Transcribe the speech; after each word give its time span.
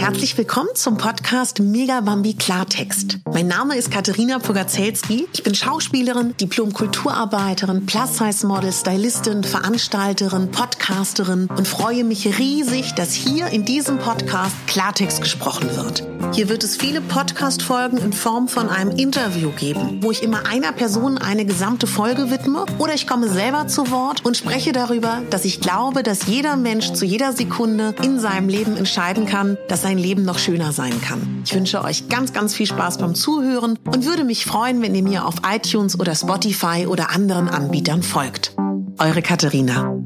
Herzlich 0.00 0.38
willkommen 0.38 0.70
zum 0.76 0.96
Podcast 0.96 1.60
Mega 1.60 2.00
Bambi 2.00 2.32
Klartext. 2.32 3.18
Mein 3.34 3.48
Name 3.48 3.76
ist 3.76 3.90
Katharina 3.90 4.38
Pogacelski. 4.38 5.28
Ich 5.30 5.42
bin 5.42 5.54
Schauspielerin, 5.54 6.34
Diplom-Kulturarbeiterin, 6.38 7.84
Plus-Size-Model, 7.84 8.72
Stylistin, 8.72 9.44
Veranstalterin, 9.44 10.50
Podcasterin 10.50 11.48
und 11.54 11.68
freue 11.68 12.04
mich 12.04 12.38
riesig, 12.38 12.94
dass 12.94 13.12
hier 13.12 13.48
in 13.48 13.66
diesem 13.66 13.98
Podcast 13.98 14.56
Klartext 14.66 15.20
gesprochen 15.20 15.68
wird. 15.76 16.02
Hier 16.32 16.48
wird 16.48 16.64
es 16.64 16.76
viele 16.76 17.02
Podcast-Folgen 17.02 17.98
in 17.98 18.14
Form 18.14 18.48
von 18.48 18.70
einem 18.70 18.92
Interview 18.92 19.50
geben, 19.50 19.98
wo 20.00 20.12
ich 20.12 20.22
immer 20.22 20.46
einer 20.46 20.72
Person 20.72 21.18
eine 21.18 21.44
gesamte 21.44 21.86
Folge 21.86 22.30
widme 22.30 22.64
oder 22.78 22.94
ich 22.94 23.06
komme 23.06 23.28
selber 23.28 23.66
zu 23.66 23.90
Wort 23.90 24.24
und 24.24 24.36
spreche 24.36 24.72
darüber, 24.72 25.22
dass 25.28 25.44
ich 25.44 25.60
glaube, 25.60 26.02
dass 26.02 26.26
jeder 26.26 26.56
Mensch 26.56 26.92
zu 26.92 27.04
jeder 27.04 27.32
Sekunde 27.32 27.94
in 28.02 28.18
seinem 28.18 28.48
Leben 28.48 28.76
entscheiden 28.76 29.26
kann, 29.26 29.58
dass 29.68 29.89
sein 29.90 29.98
Leben 29.98 30.24
noch 30.24 30.38
schöner 30.38 30.70
sein 30.70 31.00
kann. 31.00 31.42
Ich 31.44 31.52
wünsche 31.52 31.82
euch 31.82 32.08
ganz, 32.08 32.32
ganz 32.32 32.54
viel 32.54 32.66
Spaß 32.66 32.98
beim 32.98 33.16
Zuhören 33.16 33.76
und 33.86 34.06
würde 34.06 34.22
mich 34.22 34.44
freuen, 34.44 34.80
wenn 34.82 34.94
ihr 34.94 35.02
mir 35.02 35.26
auf 35.26 35.34
iTunes 35.44 35.98
oder 35.98 36.14
Spotify 36.14 36.86
oder 36.86 37.10
anderen 37.10 37.48
Anbietern 37.48 38.04
folgt. 38.04 38.54
Eure 38.98 39.20
Katharina. 39.20 40.00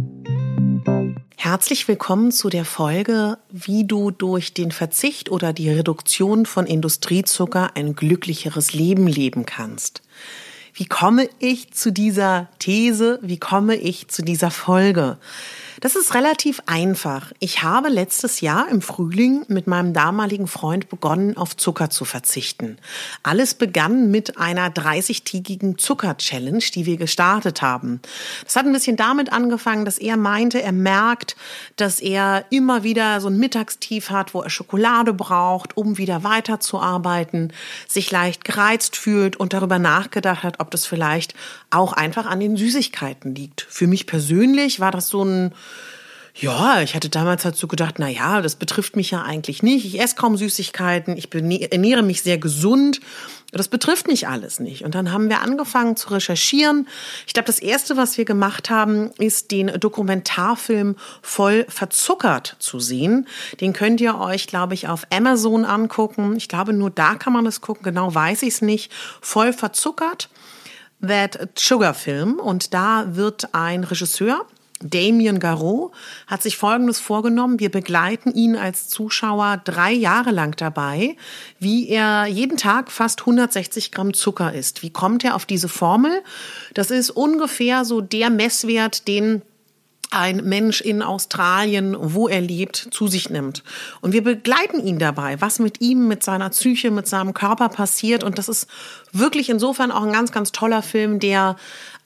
Herzlich 1.36 1.86
willkommen 1.86 2.32
zu 2.32 2.48
der 2.48 2.64
Folge, 2.64 3.36
wie 3.50 3.86
du 3.86 4.10
durch 4.10 4.54
den 4.54 4.70
Verzicht 4.70 5.30
oder 5.30 5.52
die 5.52 5.68
Reduktion 5.68 6.46
von 6.46 6.64
Industriezucker 6.64 7.76
ein 7.76 7.94
glücklicheres 7.94 8.72
Leben 8.72 9.06
leben 9.06 9.44
kannst. 9.44 10.00
Wie 10.72 10.86
komme 10.86 11.28
ich 11.40 11.74
zu 11.74 11.92
dieser 11.92 12.48
These? 12.58 13.18
Wie 13.20 13.38
komme 13.38 13.76
ich 13.76 14.08
zu 14.08 14.22
dieser 14.22 14.50
Folge? 14.50 15.18
Das 15.80 15.96
ist 15.96 16.14
relativ 16.14 16.62
einfach. 16.66 17.32
Ich 17.40 17.62
habe 17.62 17.88
letztes 17.88 18.40
Jahr 18.40 18.68
im 18.68 18.80
Frühling 18.80 19.44
mit 19.48 19.66
meinem 19.66 19.92
damaligen 19.92 20.46
Freund 20.46 20.88
begonnen, 20.88 21.36
auf 21.36 21.56
Zucker 21.56 21.90
zu 21.90 22.04
verzichten. 22.04 22.78
Alles 23.22 23.54
begann 23.54 24.10
mit 24.10 24.38
einer 24.38 24.68
30-tägigen 24.68 25.76
Zucker-Challenge, 25.76 26.62
die 26.74 26.86
wir 26.86 26.96
gestartet 26.96 27.60
haben. 27.60 28.00
Das 28.44 28.56
hat 28.56 28.66
ein 28.66 28.72
bisschen 28.72 28.96
damit 28.96 29.32
angefangen, 29.32 29.84
dass 29.84 29.98
er 29.98 30.16
meinte, 30.16 30.62
er 30.62 30.72
merkt, 30.72 31.36
dass 31.76 32.00
er 32.00 32.44
immer 32.50 32.84
wieder 32.84 33.20
so 33.20 33.28
ein 33.28 33.38
Mittagstief 33.38 34.10
hat, 34.10 34.32
wo 34.32 34.42
er 34.42 34.50
Schokolade 34.50 35.12
braucht, 35.12 35.76
um 35.76 35.98
wieder 35.98 36.22
weiterzuarbeiten, 36.22 37.52
sich 37.88 38.10
leicht 38.10 38.44
gereizt 38.44 38.96
fühlt 38.96 39.36
und 39.36 39.52
darüber 39.52 39.78
nachgedacht 39.78 40.44
hat, 40.44 40.60
ob 40.60 40.70
das 40.70 40.86
vielleicht 40.86 41.34
auch 41.70 41.92
einfach 41.92 42.26
an 42.26 42.40
den 42.40 42.56
Süßigkeiten 42.56 43.34
liegt. 43.34 43.66
Für 43.68 43.86
mich 43.86 44.06
persönlich 44.06 44.78
war 44.78 44.92
das 44.92 45.08
so 45.08 45.24
ein 45.24 45.52
ja, 46.36 46.82
ich 46.82 46.96
hatte 46.96 47.08
damals 47.08 47.44
halt 47.44 47.54
so 47.54 47.68
gedacht, 47.68 47.96
na 47.98 48.08
ja, 48.08 48.42
das 48.42 48.56
betrifft 48.56 48.96
mich 48.96 49.12
ja 49.12 49.22
eigentlich 49.22 49.62
nicht. 49.62 49.84
Ich 49.84 50.00
esse 50.00 50.16
kaum 50.16 50.36
Süßigkeiten, 50.36 51.16
ich 51.16 51.32
ernähre 51.32 52.02
mich 52.02 52.22
sehr 52.22 52.38
gesund. 52.38 53.00
Das 53.52 53.68
betrifft 53.68 54.08
mich 54.08 54.26
alles 54.26 54.58
nicht. 54.58 54.84
Und 54.84 54.96
dann 54.96 55.12
haben 55.12 55.28
wir 55.28 55.42
angefangen 55.42 55.96
zu 55.96 56.10
recherchieren. 56.10 56.88
Ich 57.28 57.34
glaube, 57.34 57.46
das 57.46 57.60
erste, 57.60 57.96
was 57.96 58.18
wir 58.18 58.24
gemacht 58.24 58.68
haben, 58.68 59.12
ist 59.18 59.52
den 59.52 59.78
Dokumentarfilm 59.78 60.96
voll 61.22 61.66
verzuckert 61.68 62.56
zu 62.58 62.80
sehen. 62.80 63.28
Den 63.60 63.72
könnt 63.72 64.00
ihr 64.00 64.18
euch, 64.18 64.48
glaube 64.48 64.74
ich, 64.74 64.88
auf 64.88 65.06
Amazon 65.10 65.64
angucken. 65.64 66.34
Ich 66.34 66.48
glaube, 66.48 66.72
nur 66.72 66.90
da 66.90 67.14
kann 67.14 67.32
man 67.32 67.44
das 67.44 67.60
gucken. 67.60 67.84
Genau 67.84 68.12
weiß 68.12 68.42
ich 68.42 68.54
es 68.54 68.60
nicht. 68.60 68.90
Voll 69.20 69.52
verzuckert. 69.52 70.30
That 71.00 71.50
Sugar 71.56 71.94
Film. 71.94 72.40
Und 72.40 72.74
da 72.74 73.14
wird 73.14 73.54
ein 73.54 73.84
Regisseur, 73.84 74.46
Damien 74.84 75.40
Garot 75.40 75.92
hat 76.26 76.42
sich 76.42 76.56
Folgendes 76.56 77.00
vorgenommen. 77.00 77.58
Wir 77.58 77.70
begleiten 77.70 78.32
ihn 78.32 78.54
als 78.54 78.88
Zuschauer 78.88 79.62
drei 79.64 79.92
Jahre 79.92 80.30
lang 80.30 80.56
dabei, 80.56 81.16
wie 81.58 81.88
er 81.88 82.26
jeden 82.26 82.56
Tag 82.56 82.92
fast 82.92 83.20
160 83.20 83.90
Gramm 83.90 84.14
Zucker 84.14 84.52
isst. 84.52 84.82
Wie 84.82 84.90
kommt 84.90 85.24
er 85.24 85.34
auf 85.34 85.46
diese 85.46 85.68
Formel? 85.68 86.22
Das 86.74 86.90
ist 86.90 87.10
ungefähr 87.10 87.84
so 87.84 88.00
der 88.00 88.30
Messwert, 88.30 89.08
den 89.08 89.42
ein 90.14 90.44
Mensch 90.44 90.80
in 90.80 91.02
Australien, 91.02 91.96
wo 91.98 92.28
er 92.28 92.40
lebt, 92.40 92.76
zu 92.76 93.08
sich 93.08 93.30
nimmt. 93.30 93.64
Und 94.00 94.12
wir 94.12 94.22
begleiten 94.22 94.84
ihn 94.84 94.98
dabei, 94.98 95.40
was 95.40 95.58
mit 95.58 95.80
ihm, 95.80 96.06
mit 96.06 96.22
seiner 96.22 96.50
Psyche, 96.50 96.90
mit 96.90 97.08
seinem 97.08 97.34
Körper 97.34 97.68
passiert. 97.68 98.22
Und 98.22 98.38
das 98.38 98.48
ist 98.48 98.68
wirklich 99.18 99.48
insofern 99.48 99.90
auch 99.90 100.02
ein 100.02 100.12
ganz, 100.12 100.32
ganz 100.32 100.52
toller 100.52 100.82
Film, 100.82 101.18
der 101.18 101.56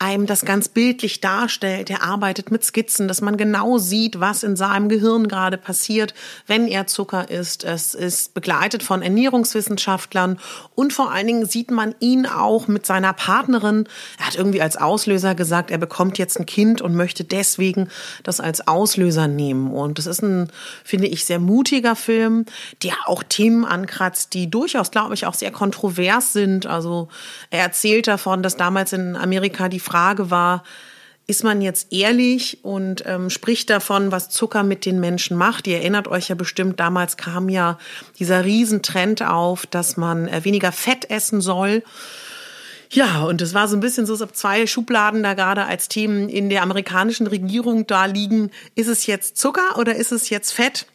einem 0.00 0.26
das 0.26 0.44
ganz 0.44 0.68
bildlich 0.68 1.20
darstellt. 1.20 1.90
Er 1.90 2.04
arbeitet 2.04 2.52
mit 2.52 2.64
Skizzen, 2.64 3.08
dass 3.08 3.20
man 3.20 3.36
genau 3.36 3.78
sieht, 3.78 4.20
was 4.20 4.44
in 4.44 4.54
seinem 4.54 4.88
Gehirn 4.88 5.26
gerade 5.26 5.58
passiert, 5.58 6.14
wenn 6.46 6.68
er 6.68 6.86
Zucker 6.86 7.30
isst. 7.30 7.64
Es 7.64 7.94
ist 7.94 8.32
begleitet 8.32 8.84
von 8.84 9.02
Ernährungswissenschaftlern 9.02 10.38
und 10.76 10.92
vor 10.92 11.10
allen 11.10 11.26
Dingen 11.26 11.46
sieht 11.46 11.72
man 11.72 11.96
ihn 11.98 12.26
auch 12.26 12.68
mit 12.68 12.86
seiner 12.86 13.12
Partnerin. 13.12 13.88
Er 14.18 14.26
hat 14.26 14.36
irgendwie 14.36 14.62
als 14.62 14.76
Auslöser 14.76 15.34
gesagt, 15.34 15.70
er 15.72 15.78
bekommt 15.78 16.16
jetzt 16.18 16.38
ein 16.38 16.46
Kind 16.46 16.80
und 16.80 16.94
möchte 16.94 17.24
deswegen 17.24 17.88
das 18.22 18.38
als 18.38 18.68
Auslöser 18.68 19.26
nehmen. 19.26 19.72
Und 19.72 19.98
das 19.98 20.06
ist 20.06 20.22
ein, 20.22 20.48
finde 20.84 21.08
ich, 21.08 21.24
sehr 21.24 21.40
mutiger 21.40 21.96
Film, 21.96 22.44
der 22.84 22.94
auch 23.06 23.24
Themen 23.24 23.64
ankratzt, 23.64 24.34
die 24.34 24.48
durchaus, 24.48 24.92
glaube 24.92 25.14
ich, 25.14 25.26
auch 25.26 25.34
sehr 25.34 25.50
kontrovers 25.50 26.32
sind. 26.32 26.66
Also 26.66 26.97
er 27.50 27.60
erzählt 27.60 28.08
davon, 28.08 28.42
dass 28.42 28.56
damals 28.56 28.92
in 28.92 29.16
Amerika 29.16 29.68
die 29.68 29.80
Frage 29.80 30.30
war, 30.30 30.64
ist 31.28 31.44
man 31.44 31.60
jetzt 31.60 31.92
ehrlich 31.92 32.58
und 32.62 33.04
ähm, 33.06 33.28
spricht 33.28 33.68
davon, 33.68 34.10
was 34.10 34.30
Zucker 34.30 34.62
mit 34.62 34.86
den 34.86 34.98
Menschen 34.98 35.36
macht. 35.36 35.66
Ihr 35.66 35.76
erinnert 35.76 36.08
euch 36.08 36.30
ja 36.30 36.34
bestimmt, 36.34 36.80
damals 36.80 37.18
kam 37.18 37.50
ja 37.50 37.78
dieser 38.18 38.46
Riesentrend 38.46 39.22
auf, 39.22 39.66
dass 39.66 39.98
man 39.98 40.26
äh, 40.26 40.44
weniger 40.44 40.72
Fett 40.72 41.10
essen 41.10 41.42
soll. 41.42 41.82
Ja, 42.90 43.24
und 43.24 43.42
es 43.42 43.52
war 43.52 43.68
so 43.68 43.76
ein 43.76 43.80
bisschen 43.80 44.06
so, 44.06 44.14
als 44.14 44.22
ob 44.22 44.34
zwei 44.34 44.66
Schubladen 44.66 45.22
da 45.22 45.34
gerade 45.34 45.66
als 45.66 45.88
Themen 45.88 46.30
in 46.30 46.48
der 46.48 46.62
amerikanischen 46.62 47.26
Regierung 47.26 47.86
da 47.86 48.06
liegen. 48.06 48.50
Ist 48.74 48.88
es 48.88 49.06
jetzt 49.06 49.36
Zucker 49.36 49.78
oder 49.78 49.96
ist 49.96 50.12
es 50.12 50.30
jetzt 50.30 50.52
Fett? 50.52 50.86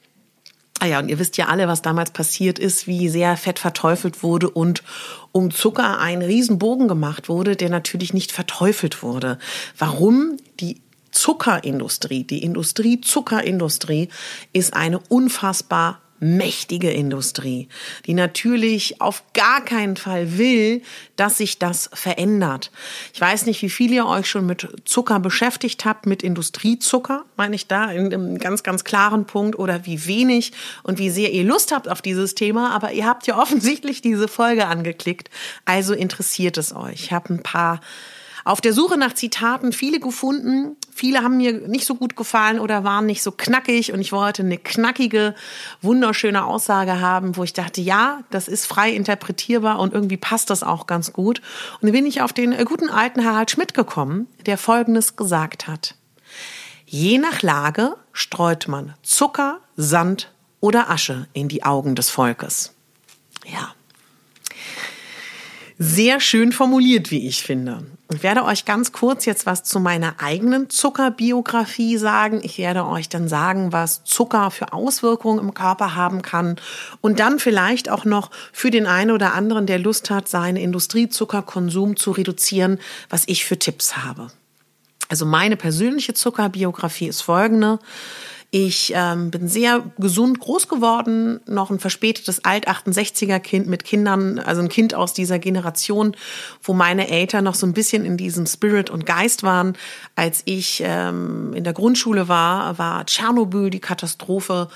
Ah 0.80 0.86
ja, 0.86 1.00
und 1.00 1.08
ihr 1.08 1.20
wisst 1.20 1.38
ja 1.38 1.48
alle, 1.48 1.68
was 1.68 1.82
damals 1.82 2.12
passiert 2.12 2.60
ist, 2.60 2.88
wie 2.88 3.08
sehr 3.08 3.38
Fett 3.38 3.60
verteufelt 3.60 4.22
wurde 4.24 4.50
und 4.50 4.84
um 5.32 5.52
Zucker 5.52 6.00
ein 6.00 6.22
Riesenbogen 6.22 6.88
gemacht 6.88 7.30
wurde, 7.30 7.56
der 7.56 7.70
natürlich 7.70 8.14
nicht 8.14 8.32
verteufelt 8.32 9.02
wurde. 9.02 9.38
Warum? 9.78 10.38
Die 10.60 10.82
Zuckerindustrie, 11.12 12.24
die 12.24 12.44
Industrie, 12.44 13.00
Zuckerindustrie 13.00 14.10
ist 14.52 14.74
eine 14.74 15.00
unfassbar 15.00 16.02
mächtige 16.24 16.92
Industrie, 16.92 17.68
die 18.06 18.14
natürlich 18.14 19.02
auf 19.02 19.24
gar 19.34 19.64
keinen 19.64 19.98
Fall 19.98 20.38
will, 20.38 20.82
dass 21.16 21.38
sich 21.38 21.60
das 21.60 21.90
verändert. 21.94 22.72
Ich 23.14 23.22
weiß 23.22 23.46
nicht, 23.46 23.62
wie 23.62 23.70
viele 23.70 23.96
ihr 23.96 24.06
euch 24.06 24.30
schon 24.30 24.46
mit 24.46 24.68
Zucker 24.86 25.20
beschäftigt 25.20 25.86
habt, 25.86 26.06
mit 26.06 26.24
Industriezucker, 26.24 27.26
meine 27.36 27.56
ich 27.56 27.68
da, 27.68 27.92
in 27.92 28.14
einem 28.14 28.38
ganz, 28.38 28.64
ganz 28.64 28.84
klaren 28.84 29.26
Punkt, 29.26 29.58
oder 29.60 29.86
wie 29.86 30.06
wenig 30.06 30.54
und 30.84 30.98
wie 30.98 31.10
sehr 31.10 31.32
ihr 31.32 31.44
Lust 31.44 31.72
habt 31.72 31.90
auf 31.90 32.02
dieses 32.02 32.36
Thema, 32.36 32.72
aber 32.72 32.94
ihr 32.94 33.06
habt 33.06 33.28
ja 33.28 33.38
offensichtlich 33.42 34.02
diese 34.02 34.28
Folge 34.28 34.68
angeklickt, 34.68 35.30
also 35.66 35.94
interessiert 35.94 36.58
es 36.58 36.76
euch. 36.76 37.04
Ich 37.04 37.12
habe 37.12 37.34
ein 37.34 37.44
paar 37.44 37.80
auf 38.46 38.62
der 38.62 38.74
Suche 38.74 38.98
nach 38.98 39.14
Zitaten 39.14 39.72
viele 39.72 40.00
gefunden. 40.00 40.76
Viele 40.96 41.24
haben 41.24 41.38
mir 41.38 41.54
nicht 41.68 41.86
so 41.86 41.96
gut 41.96 42.16
gefallen 42.16 42.60
oder 42.60 42.84
waren 42.84 43.06
nicht 43.06 43.24
so 43.24 43.32
knackig 43.32 43.92
und 43.94 44.00
ich 44.00 44.12
wollte 44.12 44.44
eine 44.44 44.58
knackige, 44.58 45.34
wunderschöne 45.82 46.46
Aussage 46.46 47.02
haben, 47.02 47.36
wo 47.36 47.44
ich 47.44 47.54
dachte, 47.54 47.82
ja, 47.82 48.22
das 48.30 48.48
ist 48.48 48.68
frei 48.68 48.92
interpretierbar 48.92 49.80
und 49.80 49.94
irgendwie 49.94 50.18
passt 50.18 50.50
das 50.50 50.62
auch 50.64 50.86
ganz 50.86 51.12
gut. 51.12 51.42
Und 51.82 51.88
dann 51.88 51.94
bin 51.94 52.06
ich 52.06 52.22
auf 52.22 52.34
den 52.34 52.54
äh, 52.54 52.64
guten 52.66 52.90
alten 52.90 53.26
Harald 53.26 53.52
Schmidt 53.52 53.74
gekommen, 53.74 54.28
der 54.46 54.58
Folgendes 54.58 55.16
gesagt 55.16 55.68
hat. 55.68 55.96
Je 56.86 57.18
nach 57.18 57.42
Lage 57.42 57.96
streut 58.12 58.68
man 58.68 58.94
Zucker, 59.02 59.60
Sand 59.76 60.32
oder 60.60 60.90
Asche 60.90 61.28
in 61.34 61.50
die 61.50 61.64
Augen 61.64 61.96
des 61.96 62.10
Volkes. 62.10 62.74
Ja. 63.46 63.74
Sehr 65.86 66.22
schön 66.22 66.54
formuliert, 66.54 67.12
wie 67.12 67.28
ich 67.28 67.44
finde. 67.44 67.84
Ich 68.14 68.24
werde 68.24 68.46
euch 68.46 68.64
ganz 68.64 68.94
kurz 68.94 69.26
jetzt 69.26 69.46
was 69.46 69.66
zu 69.66 69.82
meiner 69.82 70.16
eigenen 70.20 70.70
Zuckerbiografie 70.70 71.98
sagen. 71.98 72.40
Ich 72.42 72.58
werde 72.58 72.86
euch 72.86 73.10
dann 73.10 73.28
sagen, 73.28 73.74
was 73.74 74.06
Zucker 74.06 74.50
für 74.50 74.72
Auswirkungen 74.72 75.40
im 75.40 75.54
Körper 75.54 75.94
haben 75.94 76.22
kann 76.22 76.56
und 77.02 77.20
dann 77.20 77.38
vielleicht 77.38 77.90
auch 77.90 78.06
noch 78.06 78.32
für 78.54 78.72
den 78.72 78.86
einen 78.86 79.12
oder 79.12 79.34
anderen, 79.34 79.66
der 79.66 79.78
Lust 79.78 80.10
hat, 80.10 80.30
seinen 80.30 80.56
Industriezuckerkonsum 80.56 81.98
zu 81.98 82.12
reduzieren, 82.12 82.80
was 83.10 83.24
ich 83.28 83.44
für 83.44 83.60
Tipps 83.60 83.98
habe. 83.98 84.28
Also 85.10 85.26
meine 85.26 85.58
persönliche 85.58 86.14
Zuckerbiografie 86.14 87.08
ist 87.08 87.22
folgende. 87.22 87.80
Ich 88.56 88.94
ähm, 88.96 89.32
bin 89.32 89.48
sehr 89.48 89.82
gesund 89.98 90.40
groß 90.40 90.68
geworden, 90.68 91.40
noch 91.48 91.72
ein 91.72 91.80
verspätetes 91.80 92.46
Alt-68er-Kind 92.46 93.66
mit 93.66 93.84
Kindern, 93.84 94.38
also 94.38 94.62
ein 94.62 94.70
Kind 94.70 94.94
aus 94.94 95.16
dieser 95.16 95.40
Generation, 95.40 96.16
wo 96.62 96.74
meine 96.74 97.10
Eltern 97.10 97.46
noch 97.46 97.56
so 97.56 97.66
ein 97.66 97.74
bisschen 97.74 98.06
in 98.06 98.16
diesem 98.16 98.46
Spirit 98.46 98.92
und 98.92 99.08
Geist 99.08 99.42
waren. 99.42 99.76
Als 100.16 100.44
ich 100.46 100.84
ähm, 100.86 101.54
in 101.56 101.64
der 101.64 101.74
Grundschule 101.74 102.28
war, 102.28 102.78
war 102.78 103.08
Tschernobyl 103.08 103.72
die 103.72 103.80
Katastrophe. 103.80 104.68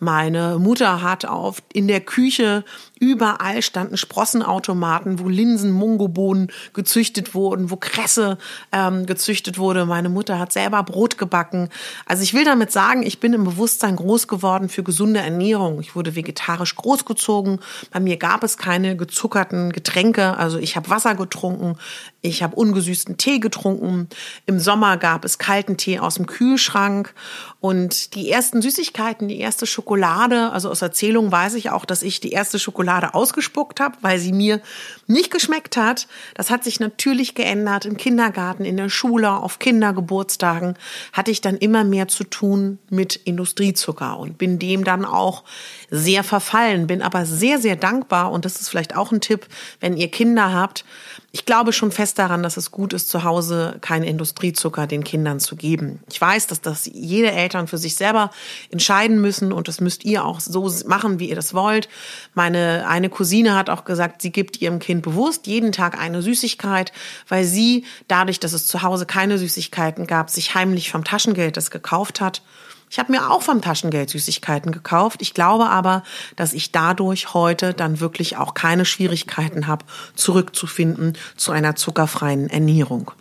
Meine 0.00 0.58
Mutter 0.58 1.02
hat 1.02 1.26
auf 1.26 1.62
in 1.72 1.86
der 1.86 2.00
Küche 2.00 2.64
überall 2.98 3.60
standen 3.60 3.98
Sprossenautomaten, 3.98 5.18
wo 5.18 5.28
Linsen, 5.28 5.70
Mungobohnen 5.70 6.50
gezüchtet 6.72 7.34
wurden, 7.34 7.70
wo 7.70 7.76
Kresse 7.76 8.38
ähm, 8.72 9.04
gezüchtet 9.04 9.58
wurde. 9.58 9.84
Meine 9.84 10.08
Mutter 10.08 10.38
hat 10.38 10.52
selber 10.52 10.82
Brot 10.82 11.18
gebacken. 11.18 11.68
Also 12.06 12.22
ich 12.22 12.32
will 12.32 12.44
damit 12.44 12.72
sagen, 12.72 13.02
ich 13.02 13.20
bin 13.20 13.34
im 13.34 13.44
Bewusstsein 13.44 13.96
groß 13.96 14.26
geworden 14.26 14.70
für 14.70 14.82
gesunde 14.82 15.20
Ernährung. 15.20 15.80
Ich 15.80 15.94
wurde 15.94 16.16
vegetarisch 16.16 16.76
großgezogen. 16.76 17.60
Bei 17.90 18.00
mir 18.00 18.16
gab 18.16 18.42
es 18.42 18.56
keine 18.56 18.96
gezuckerten 18.96 19.70
Getränke. 19.70 20.36
Also 20.38 20.58
ich 20.58 20.76
habe 20.76 20.88
Wasser 20.88 21.14
getrunken. 21.14 21.76
Ich 22.22 22.42
habe 22.42 22.54
ungesüßten 22.54 23.16
Tee 23.16 23.40
getrunken. 23.40 24.08
Im 24.44 24.60
Sommer 24.60 24.98
gab 24.98 25.24
es 25.24 25.38
kalten 25.38 25.78
Tee 25.78 26.00
aus 26.00 26.16
dem 26.16 26.26
Kühlschrank. 26.26 27.14
Und 27.60 28.14
die 28.14 28.30
ersten 28.30 28.60
Süßigkeiten, 28.60 29.28
die 29.28 29.40
erste 29.40 29.66
Schokolade, 29.66 30.50
also 30.50 30.70
aus 30.70 30.82
Erzählung 30.82 31.32
weiß 31.32 31.54
ich 31.54 31.70
auch, 31.70 31.86
dass 31.86 32.02
ich 32.02 32.20
die 32.20 32.32
erste 32.32 32.58
Schokolade 32.58 33.14
ausgespuckt 33.14 33.80
habe, 33.80 33.96
weil 34.02 34.18
sie 34.18 34.32
mir 34.32 34.60
nicht 35.06 35.30
geschmeckt 35.30 35.78
hat. 35.78 36.08
Das 36.34 36.50
hat 36.50 36.62
sich 36.62 36.78
natürlich 36.78 37.34
geändert. 37.34 37.86
Im 37.86 37.96
Kindergarten, 37.96 38.66
in 38.66 38.76
der 38.76 38.90
Schule, 38.90 39.32
auf 39.32 39.58
Kindergeburtstagen 39.58 40.74
hatte 41.14 41.30
ich 41.30 41.40
dann 41.40 41.56
immer 41.56 41.84
mehr 41.84 42.08
zu 42.08 42.24
tun 42.24 42.78
mit 42.90 43.16
Industriezucker 43.16 44.18
und 44.18 44.36
bin 44.36 44.58
dem 44.58 44.84
dann 44.84 45.06
auch 45.06 45.44
sehr 45.90 46.22
verfallen, 46.22 46.86
bin 46.86 47.00
aber 47.00 47.24
sehr, 47.24 47.58
sehr 47.58 47.76
dankbar. 47.76 48.30
Und 48.30 48.44
das 48.44 48.60
ist 48.60 48.68
vielleicht 48.68 48.94
auch 48.94 49.10
ein 49.10 49.22
Tipp, 49.22 49.46
wenn 49.80 49.96
ihr 49.96 50.10
Kinder 50.10 50.52
habt, 50.52 50.84
ich 51.32 51.46
glaube 51.46 51.72
schon 51.72 51.92
fest 51.92 52.18
daran, 52.18 52.42
dass 52.42 52.56
es 52.56 52.72
gut 52.72 52.92
ist, 52.92 53.08
zu 53.08 53.22
Hause 53.22 53.78
keinen 53.80 54.02
Industriezucker 54.02 54.88
den 54.88 55.04
Kindern 55.04 55.38
zu 55.38 55.54
geben. 55.54 56.00
Ich 56.10 56.20
weiß, 56.20 56.48
dass 56.48 56.60
das 56.60 56.90
jede 56.92 57.30
Eltern 57.30 57.68
für 57.68 57.78
sich 57.78 57.94
selber 57.94 58.30
entscheiden 58.70 59.20
müssen 59.20 59.52
und 59.52 59.68
das 59.68 59.80
müsst 59.80 60.04
ihr 60.04 60.24
auch 60.24 60.40
so 60.40 60.68
machen, 60.86 61.20
wie 61.20 61.28
ihr 61.28 61.36
das 61.36 61.54
wollt. 61.54 61.88
Meine 62.34 62.88
eine 62.88 63.10
Cousine 63.10 63.54
hat 63.54 63.70
auch 63.70 63.84
gesagt, 63.84 64.22
sie 64.22 64.32
gibt 64.32 64.60
ihrem 64.60 64.80
Kind 64.80 65.02
bewusst 65.02 65.46
jeden 65.46 65.70
Tag 65.70 66.00
eine 66.00 66.20
Süßigkeit, 66.20 66.92
weil 67.28 67.44
sie 67.44 67.84
dadurch, 68.08 68.40
dass 68.40 68.52
es 68.52 68.66
zu 68.66 68.82
Hause 68.82 69.06
keine 69.06 69.38
Süßigkeiten 69.38 70.08
gab, 70.08 70.30
sich 70.30 70.54
heimlich 70.56 70.90
vom 70.90 71.04
Taschengeld 71.04 71.56
das 71.56 71.70
gekauft 71.70 72.20
hat 72.20 72.42
ich 72.90 72.98
habe 72.98 73.12
mir 73.12 73.30
auch 73.30 73.42
vom 73.42 73.62
Taschengeld 73.62 74.10
Süßigkeiten 74.10 74.72
gekauft. 74.72 75.22
Ich 75.22 75.32
glaube 75.32 75.70
aber, 75.70 76.02
dass 76.34 76.52
ich 76.52 76.72
dadurch 76.72 77.34
heute 77.34 77.72
dann 77.72 78.00
wirklich 78.00 78.36
auch 78.36 78.52
keine 78.52 78.84
Schwierigkeiten 78.84 79.68
habe, 79.68 79.84
zurückzufinden 80.16 81.16
zu 81.36 81.52
einer 81.52 81.76
zuckerfreien 81.76 82.50
Ernährung. 82.50 83.12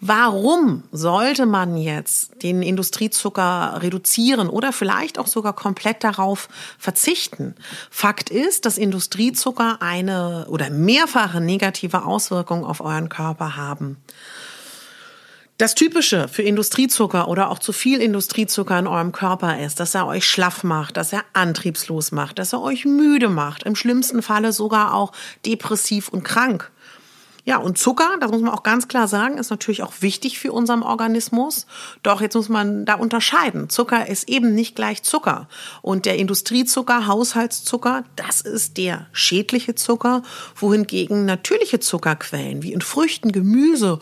Warum 0.00 0.84
sollte 0.92 1.44
man 1.44 1.76
jetzt 1.76 2.44
den 2.44 2.62
Industriezucker 2.62 3.80
reduzieren 3.82 4.48
oder 4.48 4.72
vielleicht 4.72 5.18
auch 5.18 5.26
sogar 5.26 5.54
komplett 5.54 6.04
darauf 6.04 6.48
verzichten? 6.78 7.56
Fakt 7.90 8.30
ist, 8.30 8.64
dass 8.64 8.78
Industriezucker 8.78 9.78
eine 9.80 10.46
oder 10.50 10.70
mehrfache 10.70 11.40
negative 11.40 12.04
Auswirkungen 12.04 12.62
auf 12.62 12.80
euren 12.80 13.08
Körper 13.08 13.56
haben. 13.56 13.96
Das 15.58 15.74
Typische 15.74 16.28
für 16.28 16.42
Industriezucker 16.42 17.26
oder 17.26 17.50
auch 17.50 17.58
zu 17.58 17.72
viel 17.72 18.00
Industriezucker 18.00 18.78
in 18.78 18.86
eurem 18.86 19.10
Körper 19.10 19.58
ist, 19.58 19.80
dass 19.80 19.92
er 19.96 20.06
euch 20.06 20.24
schlaff 20.24 20.62
macht, 20.62 20.96
dass 20.96 21.12
er 21.12 21.24
antriebslos 21.32 22.12
macht, 22.12 22.38
dass 22.38 22.52
er 22.52 22.62
euch 22.62 22.84
müde 22.84 23.28
macht, 23.28 23.64
im 23.64 23.74
schlimmsten 23.74 24.22
Falle 24.22 24.52
sogar 24.52 24.94
auch 24.94 25.10
depressiv 25.44 26.10
und 26.10 26.22
krank. 26.22 26.70
Ja, 27.44 27.56
und 27.56 27.78
Zucker, 27.78 28.18
das 28.20 28.30
muss 28.30 28.42
man 28.42 28.52
auch 28.52 28.62
ganz 28.62 28.88
klar 28.88 29.08
sagen, 29.08 29.38
ist 29.38 29.48
natürlich 29.48 29.82
auch 29.82 29.94
wichtig 30.00 30.38
für 30.38 30.52
unseren 30.52 30.82
Organismus. 30.82 31.66
Doch 32.02 32.20
jetzt 32.20 32.34
muss 32.34 32.50
man 32.50 32.84
da 32.84 32.94
unterscheiden. 32.94 33.70
Zucker 33.70 34.06
ist 34.06 34.28
eben 34.28 34.54
nicht 34.54 34.76
gleich 34.76 35.02
Zucker. 35.02 35.48
Und 35.80 36.04
der 36.04 36.18
Industriezucker, 36.18 37.06
Haushaltszucker, 37.06 38.04
das 38.16 38.42
ist 38.42 38.76
der 38.76 39.06
schädliche 39.12 39.74
Zucker, 39.74 40.22
wohingegen 40.56 41.24
natürliche 41.24 41.80
Zuckerquellen 41.80 42.62
wie 42.62 42.74
in 42.74 42.82
Früchten, 42.82 43.32
Gemüse 43.32 43.98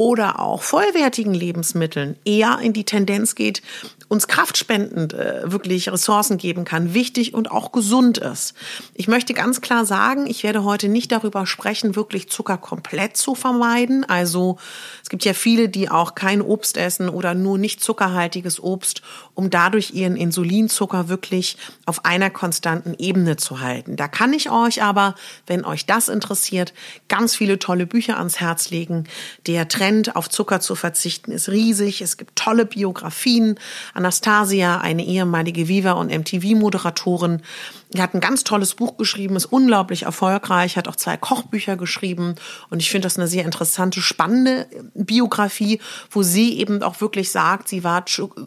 oder 0.00 0.40
auch 0.40 0.62
vollwertigen 0.62 1.34
Lebensmitteln 1.34 2.16
eher 2.24 2.58
in 2.62 2.72
die 2.72 2.84
Tendenz 2.84 3.34
geht, 3.34 3.60
uns 4.10 4.26
kraftspendend 4.26 5.14
äh, 5.14 5.52
wirklich 5.52 5.88
Ressourcen 5.88 6.36
geben 6.36 6.64
kann, 6.64 6.94
wichtig 6.94 7.32
und 7.32 7.48
auch 7.48 7.70
gesund 7.70 8.18
ist. 8.18 8.54
Ich 8.92 9.06
möchte 9.06 9.34
ganz 9.34 9.60
klar 9.60 9.86
sagen, 9.86 10.26
ich 10.26 10.42
werde 10.42 10.64
heute 10.64 10.88
nicht 10.88 11.12
darüber 11.12 11.46
sprechen, 11.46 11.94
wirklich 11.94 12.28
Zucker 12.28 12.58
komplett 12.58 13.16
zu 13.16 13.36
vermeiden. 13.36 14.02
Also 14.02 14.58
es 15.00 15.10
gibt 15.10 15.24
ja 15.24 15.32
viele, 15.32 15.68
die 15.68 15.88
auch 15.88 16.16
kein 16.16 16.42
Obst 16.42 16.76
essen 16.76 17.08
oder 17.08 17.34
nur 17.34 17.56
nicht 17.56 17.84
zuckerhaltiges 17.84 18.60
Obst, 18.60 19.02
um 19.34 19.48
dadurch 19.48 19.92
ihren 19.92 20.16
Insulinzucker 20.16 21.08
wirklich 21.08 21.56
auf 21.86 22.04
einer 22.04 22.30
konstanten 22.30 22.94
Ebene 22.98 23.36
zu 23.36 23.60
halten. 23.60 23.94
Da 23.94 24.08
kann 24.08 24.32
ich 24.32 24.50
euch 24.50 24.82
aber, 24.82 25.14
wenn 25.46 25.64
euch 25.64 25.86
das 25.86 26.08
interessiert, 26.08 26.74
ganz 27.06 27.36
viele 27.36 27.60
tolle 27.60 27.86
Bücher 27.86 28.18
ans 28.18 28.40
Herz 28.40 28.70
legen. 28.70 29.04
Der 29.46 29.68
Trend 29.68 30.16
auf 30.16 30.28
Zucker 30.28 30.58
zu 30.58 30.74
verzichten 30.74 31.30
ist 31.30 31.48
riesig. 31.48 32.02
Es 32.02 32.16
gibt 32.16 32.34
tolle 32.34 32.66
Biografien 32.66 33.56
Anastasia, 34.00 34.78
eine 34.78 35.04
ehemalige 35.04 35.68
Viva- 35.68 35.92
und 35.92 36.10
MTV-Moderatorin, 36.10 37.42
die 37.92 38.00
hat 38.00 38.14
ein 38.14 38.20
ganz 38.20 38.44
tolles 38.44 38.74
Buch 38.74 38.96
geschrieben, 38.96 39.36
ist 39.36 39.46
unglaublich 39.46 40.04
erfolgreich, 40.04 40.76
hat 40.76 40.86
auch 40.86 40.96
zwei 40.96 41.16
Kochbücher 41.16 41.76
geschrieben 41.76 42.36
und 42.68 42.80
ich 42.80 42.90
finde 42.90 43.06
das 43.06 43.18
eine 43.18 43.26
sehr 43.26 43.44
interessante, 43.44 44.00
spannende 44.00 44.66
Biografie, 44.94 45.80
wo 46.10 46.22
sie 46.22 46.58
eben 46.58 46.82
auch 46.82 47.00
wirklich 47.00 47.30
sagt, 47.32 47.68
sie 47.68 47.82
war 47.82 48.04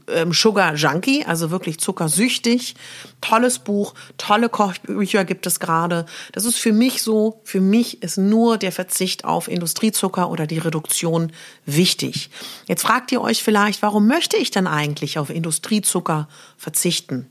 ähm, 0.07 0.31
Sugar 0.31 0.75
Junkie, 0.75 1.25
also 1.25 1.51
wirklich 1.51 1.80
zuckersüchtig. 1.80 2.75
Tolles 3.19 3.60
Buch, 3.60 3.94
tolle 4.18 4.50
Kochbücher 4.50 5.25
gibt 5.25 5.45
es 5.45 5.60
gerade. 5.60 6.06
Das 6.31 6.45
ist 6.45 6.57
für 6.57 6.72
mich 6.72 7.01
so, 7.01 7.42
für 7.44 7.62
mich 7.62 8.01
ist 8.01 8.18
nur 8.18 8.57
der 8.57 8.72
Verzicht 8.72 9.25
auf 9.25 9.48
Industriezucker 9.48 10.30
oder 10.30 10.48
die 10.48 10.57
Reduktion 10.57 11.34
wichtig. 11.66 12.30
Jetzt 12.68 12.84
fragt 12.84 13.12
ihr 13.12 13.22
euch 13.22 13.44
vielleicht, 13.44 13.81
warum 13.81 14.07
möchte 14.07 14.38
ich 14.38 14.51
denn 14.51 14.68
eigentlich 14.68 15.19
auf 15.19 15.30
Industriezucker 15.30 16.28
verzichten? 16.57 17.28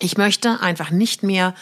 Ich 0.00 0.16
möchte 0.16 0.60
einfach 0.60 0.90
nicht 0.90 1.22
mehr 1.22 1.54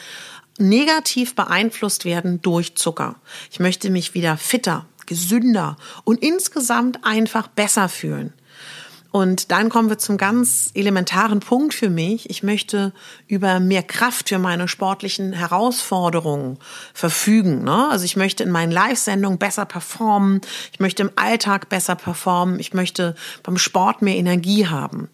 negativ 0.58 1.34
beeinflusst 1.34 2.04
werden 2.04 2.40
durch 2.40 2.76
Zucker. 2.76 3.16
Ich 3.50 3.60
möchte 3.60 3.90
mich 3.90 4.14
wieder 4.14 4.36
fitter, 4.36 4.86
gesünder 5.06 5.76
und 6.04 6.22
insgesamt 6.22 7.04
einfach 7.04 7.48
besser 7.48 7.88
fühlen. 7.88 8.32
Und 9.10 9.50
dann 9.50 9.70
kommen 9.70 9.88
wir 9.88 9.96
zum 9.96 10.18
ganz 10.18 10.70
elementaren 10.74 11.40
Punkt 11.40 11.72
für 11.72 11.88
mich. 11.88 12.28
Ich 12.28 12.42
möchte 12.42 12.92
über 13.26 13.58
mehr 13.58 13.82
Kraft 13.82 14.28
für 14.28 14.38
meine 14.38 14.68
sportlichen 14.68 15.32
Herausforderungen 15.32 16.58
verfügen. 16.92 17.64
Ne? 17.64 17.88
Also 17.90 18.04
ich 18.04 18.16
möchte 18.16 18.42
in 18.42 18.50
meinen 18.50 18.70
Live-Sendungen 18.70 19.38
besser 19.38 19.64
performen. 19.64 20.42
Ich 20.72 20.80
möchte 20.80 21.02
im 21.02 21.10
Alltag 21.16 21.70
besser 21.70 21.94
performen. 21.94 22.60
Ich 22.60 22.74
möchte 22.74 23.14
beim 23.42 23.56
Sport 23.56 24.02
mehr 24.02 24.16
Energie 24.16 24.66
haben. 24.66 25.08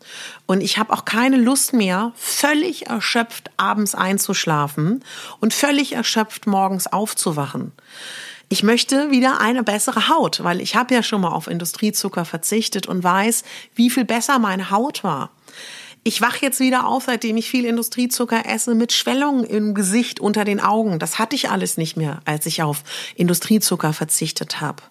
Und 0.47 0.61
ich 0.61 0.77
habe 0.77 0.93
auch 0.93 1.05
keine 1.05 1.37
Lust 1.37 1.73
mehr, 1.73 2.13
völlig 2.17 2.89
erschöpft 2.89 3.53
abends 3.57 3.95
einzuschlafen 3.95 5.05
und 5.39 5.55
völlig 5.55 5.93
erschöpft 5.93 6.49
morgens 6.49 6.89
aufzuwachen 6.89 7.73
ich 8.55 8.63
möchte 8.63 9.11
wieder 9.11 9.41
eine 9.41 9.65
bessere 9.65 10.09
Haut, 10.09 10.45
weil 10.45 10.61
ich 10.61 10.77
habe 10.77 10.95
ja 10.95 11.03
schon 11.03 11.23
mal 11.23 11.33
auf 11.33 11.49
Industriezucker 11.49 12.25
verzichtet 12.25 12.87
und 12.87 13.03
weiß, 13.03 13.43
wie 13.75 13.91
viel 13.91 14.05
besser 14.05 14.39
meine 14.39 14.71
Haut 14.71 15.03
war. 15.03 15.31
Ich 16.05 16.21
wach 16.21 16.37
jetzt 16.37 16.61
wieder 16.61 16.87
auf, 16.87 17.07
seitdem 17.07 17.37
ich 17.37 17.51
viel 17.51 17.65
Industriezucker 17.65 18.47
esse, 18.47 18.77
mit 18.77 18.93
Schwellungen 18.93 19.43
im 19.43 19.75
Gesicht, 19.75 20.21
unter 20.21 20.45
den 20.45 20.61
Augen. 20.61 21.01
Das 21.01 21.19
hatte 21.19 21.35
ich 21.35 21.51
alles 21.51 21.79
nicht 21.79 21.97
mehr, 21.97 22.21
als 22.27 22.47
ich 22.47 22.63
auf 22.63 22.85
Industriezucker 23.17 23.93
verzichtet 23.93 24.61
habe. 24.61 24.85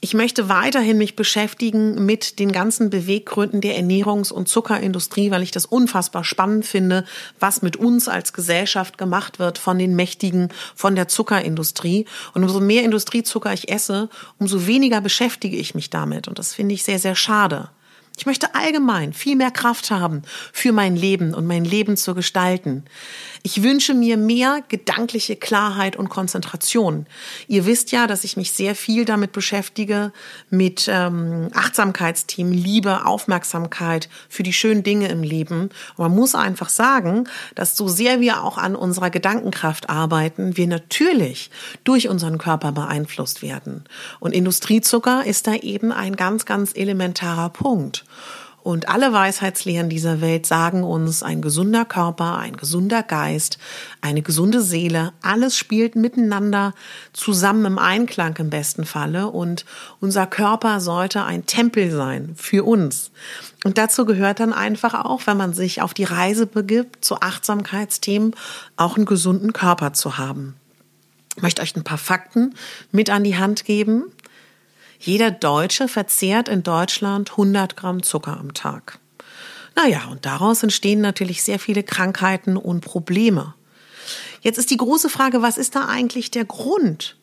Ich 0.00 0.14
möchte 0.14 0.48
weiterhin 0.48 0.96
mich 0.96 1.16
beschäftigen 1.16 2.06
mit 2.06 2.38
den 2.38 2.52
ganzen 2.52 2.88
Beweggründen 2.88 3.60
der 3.60 3.76
Ernährungs- 3.76 4.32
und 4.32 4.48
Zuckerindustrie, 4.48 5.32
weil 5.32 5.42
ich 5.42 5.50
das 5.50 5.66
unfassbar 5.66 6.22
spannend 6.22 6.64
finde, 6.64 7.04
was 7.40 7.62
mit 7.62 7.76
uns 7.76 8.06
als 8.06 8.32
Gesellschaft 8.32 8.96
gemacht 8.96 9.40
wird 9.40 9.58
von 9.58 9.76
den 9.76 9.96
Mächtigen, 9.96 10.50
von 10.76 10.94
der 10.94 11.08
Zuckerindustrie. 11.08 12.06
Und 12.32 12.44
umso 12.44 12.60
mehr 12.60 12.84
Industriezucker 12.84 13.52
ich 13.52 13.72
esse, 13.72 14.08
umso 14.38 14.68
weniger 14.68 15.00
beschäftige 15.00 15.56
ich 15.56 15.74
mich 15.74 15.90
damit. 15.90 16.28
Und 16.28 16.38
das 16.38 16.54
finde 16.54 16.76
ich 16.76 16.84
sehr, 16.84 17.00
sehr 17.00 17.16
schade. 17.16 17.68
Ich 18.18 18.26
möchte 18.26 18.56
allgemein 18.56 19.12
viel 19.12 19.36
mehr 19.36 19.52
Kraft 19.52 19.92
haben 19.92 20.22
für 20.52 20.72
mein 20.72 20.96
Leben 20.96 21.34
und 21.34 21.46
mein 21.46 21.64
Leben 21.64 21.96
zu 21.96 22.16
gestalten. 22.16 22.84
Ich 23.44 23.62
wünsche 23.62 23.94
mir 23.94 24.16
mehr 24.16 24.60
gedankliche 24.66 25.36
Klarheit 25.36 25.94
und 25.94 26.08
Konzentration. 26.08 27.06
Ihr 27.46 27.64
wisst 27.64 27.92
ja, 27.92 28.08
dass 28.08 28.24
ich 28.24 28.36
mich 28.36 28.50
sehr 28.50 28.74
viel 28.74 29.04
damit 29.04 29.30
beschäftige, 29.30 30.12
mit 30.50 30.88
ähm, 30.90 31.50
Achtsamkeitsteam, 31.54 32.50
Liebe, 32.50 33.06
Aufmerksamkeit 33.06 34.08
für 34.28 34.42
die 34.42 34.52
schönen 34.52 34.82
Dinge 34.82 35.06
im 35.06 35.22
Leben. 35.22 35.70
Und 35.96 35.98
man 35.98 36.14
muss 36.16 36.34
einfach 36.34 36.70
sagen, 36.70 37.28
dass 37.54 37.76
so 37.76 37.86
sehr 37.86 38.20
wir 38.20 38.42
auch 38.42 38.58
an 38.58 38.74
unserer 38.74 39.10
Gedankenkraft 39.10 39.88
arbeiten, 39.88 40.56
wir 40.56 40.66
natürlich 40.66 41.52
durch 41.84 42.08
unseren 42.08 42.38
Körper 42.38 42.72
beeinflusst 42.72 43.42
werden. 43.42 43.84
Und 44.18 44.34
Industriezucker 44.34 45.24
ist 45.24 45.46
da 45.46 45.54
eben 45.54 45.92
ein 45.92 46.16
ganz, 46.16 46.46
ganz 46.46 46.72
elementarer 46.74 47.50
Punkt. 47.50 48.04
Und 48.68 48.88
alle 48.88 49.14
Weisheitslehren 49.14 49.88
dieser 49.88 50.20
Welt 50.20 50.44
sagen 50.44 50.82
uns, 50.82 51.22
ein 51.22 51.40
gesunder 51.40 51.86
Körper, 51.86 52.36
ein 52.36 52.56
gesunder 52.56 53.02
Geist, 53.02 53.56
eine 54.02 54.20
gesunde 54.20 54.60
Seele, 54.60 55.12
alles 55.22 55.56
spielt 55.56 55.96
miteinander 55.96 56.74
zusammen 57.14 57.64
im 57.64 57.78
Einklang 57.78 58.36
im 58.36 58.50
besten 58.50 58.84
Falle. 58.84 59.28
Und 59.28 59.64
unser 60.00 60.26
Körper 60.26 60.80
sollte 60.80 61.24
ein 61.24 61.46
Tempel 61.46 61.90
sein 61.90 62.34
für 62.36 62.64
uns. 62.64 63.10
Und 63.64 63.78
dazu 63.78 64.04
gehört 64.04 64.40
dann 64.40 64.52
einfach 64.52 64.92
auch, 64.92 65.22
wenn 65.26 65.36
man 65.36 65.54
sich 65.54 65.80
auf 65.80 65.94
die 65.94 66.04
Reise 66.04 66.46
begibt, 66.46 67.04
zu 67.04 67.22
Achtsamkeitsthemen, 67.22 68.34
auch 68.76 68.96
einen 68.96 69.06
gesunden 69.06 69.54
Körper 69.54 69.94
zu 69.94 70.18
haben. 70.18 70.56
Ich 71.36 71.42
möchte 71.42 71.62
euch 71.62 71.76
ein 71.76 71.84
paar 71.84 71.98
Fakten 71.98 72.54
mit 72.90 73.08
an 73.10 73.22
die 73.22 73.38
Hand 73.38 73.64
geben. 73.64 74.06
Jeder 74.98 75.30
Deutsche 75.30 75.86
verzehrt 75.88 76.48
in 76.48 76.62
Deutschland 76.62 77.30
100 77.30 77.76
Gramm 77.76 78.02
Zucker 78.02 78.36
am 78.38 78.52
Tag. 78.52 78.98
Naja, 79.76 80.08
und 80.10 80.26
daraus 80.26 80.62
entstehen 80.64 81.00
natürlich 81.00 81.44
sehr 81.44 81.60
viele 81.60 81.84
Krankheiten 81.84 82.56
und 82.56 82.80
Probleme. 82.80 83.54
Jetzt 84.40 84.58
ist 84.58 84.70
die 84.70 84.76
große 84.76 85.08
Frage, 85.08 85.40
was 85.40 85.56
ist 85.56 85.76
da 85.76 85.86
eigentlich 85.86 86.32
der 86.32 86.44
Grund? 86.44 87.16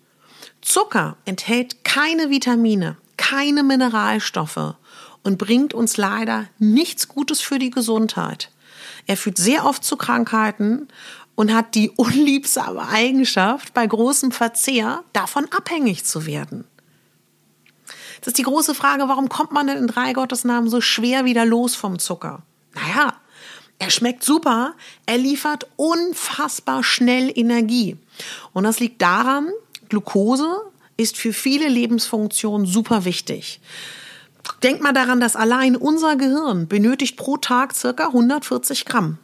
Zucker 0.61 1.17
enthält 1.25 1.83
keine 1.83 2.29
Vitamine, 2.29 2.97
keine 3.17 3.61
Mineralstoffe 3.61 4.75
und 5.23 5.37
bringt 5.37 5.73
uns 5.73 5.97
leider 5.97 6.45
nichts 6.59 7.09
Gutes 7.09 7.41
für 7.41 7.59
die 7.59 7.71
Gesundheit. 7.71 8.51
Er 9.05 9.17
führt 9.17 9.37
sehr 9.37 9.65
oft 9.65 9.83
zu 9.83 9.97
Krankheiten 9.97 10.87
und 11.35 11.53
hat 11.53 11.75
die 11.75 11.89
unliebsame 11.97 12.87
Eigenschaft, 12.87 13.73
bei 13.73 13.85
großem 13.85 14.31
Verzehr 14.31 15.03
davon 15.11 15.45
abhängig 15.51 16.05
zu 16.05 16.25
werden. 16.25 16.65
Das 18.19 18.27
ist 18.27 18.37
die 18.37 18.43
große 18.43 18.75
Frage, 18.75 19.07
warum 19.07 19.29
kommt 19.29 19.51
man 19.51 19.67
denn 19.67 19.77
in 19.77 19.87
drei 19.87 20.13
Gottesnamen 20.13 20.69
so 20.69 20.81
schwer 20.81 21.25
wieder 21.25 21.45
los 21.45 21.75
vom 21.75 21.99
Zucker? 21.99 22.43
Naja, 22.73 23.13
er 23.79 23.89
schmeckt 23.89 24.23
super, 24.23 24.73
er 25.05 25.17
liefert 25.17 25.67
unfassbar 25.75 26.83
schnell 26.83 27.31
Energie. 27.33 27.97
Und 28.53 28.63
das 28.63 28.79
liegt 28.79 29.01
daran, 29.01 29.49
Glucose 29.89 30.47
ist 30.97 31.17
für 31.17 31.33
viele 31.33 31.67
Lebensfunktionen 31.67 32.65
super 32.65 33.05
wichtig. 33.05 33.59
Denkt 34.63 34.81
mal 34.81 34.93
daran, 34.93 35.19
dass 35.19 35.35
allein 35.35 35.75
unser 35.75 36.15
Gehirn 36.15 36.67
benötigt 36.67 37.17
pro 37.17 37.37
Tag 37.37 37.75
circa 37.75 38.07
140 38.07 38.85
Gramm. 38.85 39.17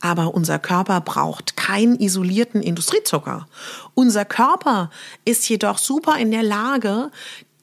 Aber 0.00 0.34
unser 0.34 0.58
Körper 0.58 1.00
braucht 1.00 1.56
keinen 1.56 1.96
isolierten 1.96 2.62
Industriezucker. 2.62 3.46
Unser 3.94 4.24
Körper 4.24 4.90
ist 5.24 5.48
jedoch 5.48 5.78
super 5.78 6.16
in 6.16 6.30
der 6.30 6.42
Lage, 6.42 7.10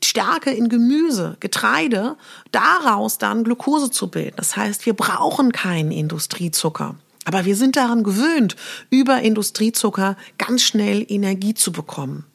Stärke 0.08 0.52
in 0.52 0.70
Gemüse, 0.70 1.36
Getreide, 1.42 2.16
daraus 2.54 3.18
dann 3.18 3.44
Glucose 3.44 3.92
zu 3.92 4.08
bilden. 4.08 4.38
Das 4.38 4.56
heißt, 4.56 4.86
wir 4.86 4.94
brauchen 4.94 5.52
keinen 5.52 5.92
Industriezucker. 5.92 6.96
Aber 7.26 7.44
wir 7.44 7.58
sind 7.58 7.76
daran 7.76 8.04
gewöhnt, 8.04 8.56
über 8.90 9.22
Industriezucker 9.22 10.16
ganz 10.38 10.64
schnell 10.64 11.06
Energie 11.10 11.56
zu 11.56 11.74
bekommen. 11.74 12.26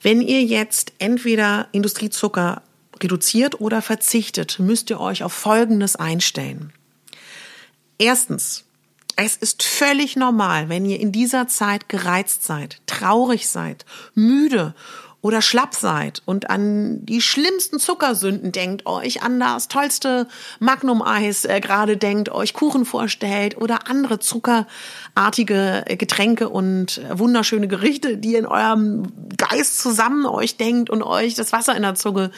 Wenn 0.00 0.20
ihr 0.20 0.42
jetzt 0.42 0.92
entweder 0.98 1.68
Industriezucker 1.70 2.62
reduziert 3.00 3.60
oder 3.60 3.80
verzichtet, 3.80 4.58
müsst 4.58 4.90
ihr 4.90 4.98
euch 4.98 5.22
auf 5.22 5.32
Folgendes 5.32 5.94
einstellen. 5.94 6.72
Erstens, 7.98 8.64
es 9.14 9.36
ist 9.36 9.62
völlig 9.62 10.16
normal, 10.16 10.68
wenn 10.68 10.84
ihr 10.84 10.98
in 10.98 11.12
dieser 11.12 11.46
Zeit 11.46 11.88
gereizt 11.88 12.42
seid, 12.42 12.80
traurig 12.86 13.48
seid, 13.48 13.84
müde 14.14 14.74
oder 15.22 15.40
schlapp 15.40 15.72
seid 15.74 16.20
und 16.26 16.50
an 16.50 17.06
die 17.06 17.22
schlimmsten 17.22 17.78
Zuckersünden 17.78 18.50
denkt, 18.50 18.86
euch 18.86 19.22
an 19.22 19.38
das 19.38 19.68
tollste 19.68 20.26
Magnum-Eis 20.58 21.44
äh, 21.44 21.60
gerade 21.60 21.96
denkt, 21.96 22.28
euch 22.28 22.54
Kuchen 22.54 22.84
vorstellt 22.84 23.56
oder 23.56 23.88
andere 23.88 24.18
zuckerartige 24.18 25.84
äh, 25.86 25.96
Getränke 25.96 26.48
und 26.48 26.98
äh, 26.98 27.18
wunderschöne 27.18 27.68
Gerichte, 27.68 28.18
die 28.18 28.34
in 28.34 28.46
eurem 28.46 29.12
Geist 29.36 29.80
zusammen 29.80 30.26
euch 30.26 30.56
denkt 30.56 30.90
und 30.90 31.04
euch 31.04 31.34
das 31.34 31.52
Wasser 31.52 31.76
in 31.76 31.82
der 31.82 31.94
Zunge 31.94 32.32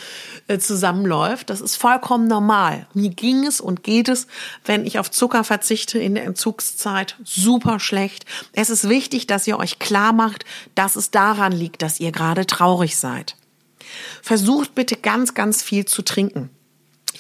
äh, 0.47 0.59
zusammenläuft. 0.59 1.49
Das 1.49 1.63
ist 1.63 1.77
vollkommen 1.77 2.29
normal. 2.29 2.87
Mir 2.93 3.09
ging 3.09 3.47
es 3.47 3.63
und 3.63 3.83
geht 3.83 4.11
es, 4.11 4.27
wenn 4.67 4.85
ich 4.85 4.99
auf 4.99 5.11
Zucker 5.11 5.43
verzichte 5.43 5.99
in 5.99 6.15
der 6.15 6.25
Entzugszeit, 6.25 7.17
super 7.25 7.81
schlecht. 7.81 8.27
Es 8.53 8.69
ist 8.69 8.91
wichtig, 8.91 9.27
dass 9.27 9.47
ihr 9.47 9.59
euch 9.59 9.79
klar 9.79 10.13
macht, 10.13 10.45
dass 10.75 10.97
es 10.97 11.11
daran 11.11 11.53
liegt, 11.53 11.81
dass 11.81 11.99
ihr 11.99 12.13
gerade 12.13 12.45
traurig 12.45 12.74
traurig 12.75 12.97
seid. 12.97 13.37
Versucht 14.23 14.75
bitte 14.75 14.97
ganz, 14.97 15.35
ganz 15.35 15.63
viel 15.63 15.85
zu 15.85 16.03
trinken. 16.03 16.51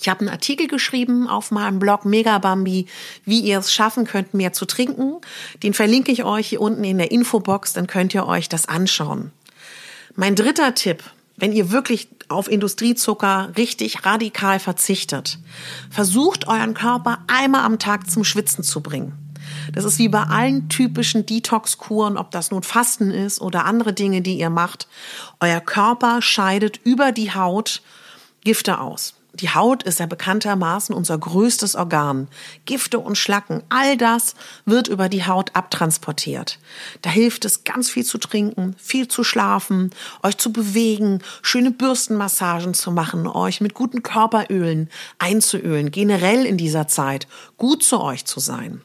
Ich 0.00 0.08
habe 0.08 0.20
einen 0.20 0.28
Artikel 0.28 0.66
geschrieben 0.66 1.28
auf 1.28 1.50
meinem 1.50 1.78
Blog 1.78 2.04
Megabambi, 2.04 2.86
wie 3.24 3.40
ihr 3.40 3.58
es 3.58 3.72
schaffen 3.72 4.04
könnt, 4.04 4.34
mehr 4.34 4.52
zu 4.52 4.66
trinken. 4.66 5.20
Den 5.62 5.72
verlinke 5.72 6.10
ich 6.10 6.24
euch 6.24 6.48
hier 6.48 6.60
unten 6.60 6.84
in 6.84 6.98
der 6.98 7.12
Infobox, 7.12 7.72
dann 7.72 7.86
könnt 7.86 8.12
ihr 8.12 8.26
euch 8.26 8.48
das 8.48 8.66
anschauen. 8.66 9.30
Mein 10.16 10.34
dritter 10.34 10.74
Tipp, 10.74 11.02
wenn 11.36 11.52
ihr 11.52 11.70
wirklich 11.70 12.08
auf 12.28 12.50
Industriezucker 12.50 13.52
richtig 13.56 14.04
radikal 14.04 14.58
verzichtet, 14.58 15.38
versucht 15.90 16.48
euren 16.48 16.74
Körper 16.74 17.24
einmal 17.28 17.62
am 17.62 17.78
Tag 17.78 18.10
zum 18.10 18.24
Schwitzen 18.24 18.64
zu 18.64 18.80
bringen. 18.80 19.23
Das 19.72 19.84
ist 19.84 19.98
wie 19.98 20.08
bei 20.08 20.22
allen 20.22 20.68
typischen 20.68 21.26
Detox-Kuren, 21.26 22.16
ob 22.16 22.30
das 22.30 22.50
nun 22.50 22.62
Fasten 22.62 23.10
ist 23.10 23.40
oder 23.40 23.64
andere 23.64 23.92
Dinge, 23.92 24.22
die 24.22 24.38
ihr 24.38 24.50
macht. 24.50 24.88
Euer 25.40 25.60
Körper 25.60 26.22
scheidet 26.22 26.80
über 26.84 27.12
die 27.12 27.34
Haut 27.34 27.82
Gifte 28.42 28.78
aus. 28.80 29.14
Die 29.34 29.50
Haut 29.50 29.82
ist 29.82 29.98
ja 29.98 30.06
bekanntermaßen 30.06 30.94
unser 30.94 31.18
größtes 31.18 31.74
Organ. 31.74 32.28
Gifte 32.66 33.00
und 33.00 33.18
Schlacken, 33.18 33.64
all 33.68 33.96
das 33.96 34.36
wird 34.64 34.86
über 34.86 35.08
die 35.08 35.26
Haut 35.26 35.56
abtransportiert. 35.56 36.60
Da 37.02 37.10
hilft 37.10 37.44
es 37.44 37.64
ganz 37.64 37.90
viel 37.90 38.04
zu 38.04 38.18
trinken, 38.18 38.76
viel 38.78 39.08
zu 39.08 39.24
schlafen, 39.24 39.90
euch 40.22 40.38
zu 40.38 40.52
bewegen, 40.52 41.20
schöne 41.42 41.72
Bürstenmassagen 41.72 42.74
zu 42.74 42.92
machen, 42.92 43.26
euch 43.26 43.60
mit 43.60 43.74
guten 43.74 44.04
Körperölen 44.04 44.88
einzuölen, 45.18 45.90
generell 45.90 46.46
in 46.46 46.56
dieser 46.56 46.86
Zeit 46.86 47.26
gut 47.58 47.82
zu 47.82 48.00
euch 48.00 48.26
zu 48.26 48.38
sein. 48.38 48.82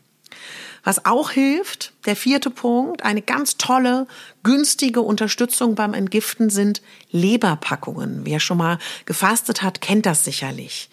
Was 0.83 1.05
auch 1.05 1.31
hilft, 1.31 1.93
der 2.09 2.15
vierte 2.15 2.49
Punkt, 2.49 3.03
eine 3.03 3.21
ganz 3.21 3.57
tolle, 3.57 4.07
günstige 4.41 5.01
Unterstützung 5.01 5.75
beim 5.75 5.93
Entgiften 5.93 6.49
sind 6.49 6.81
Leberpackungen. 7.11 8.21
Wer 8.23 8.39
schon 8.39 8.57
mal 8.57 8.79
gefastet 9.05 9.61
hat, 9.61 9.79
kennt 9.79 10.07
das 10.07 10.23
sicherlich. 10.23 10.89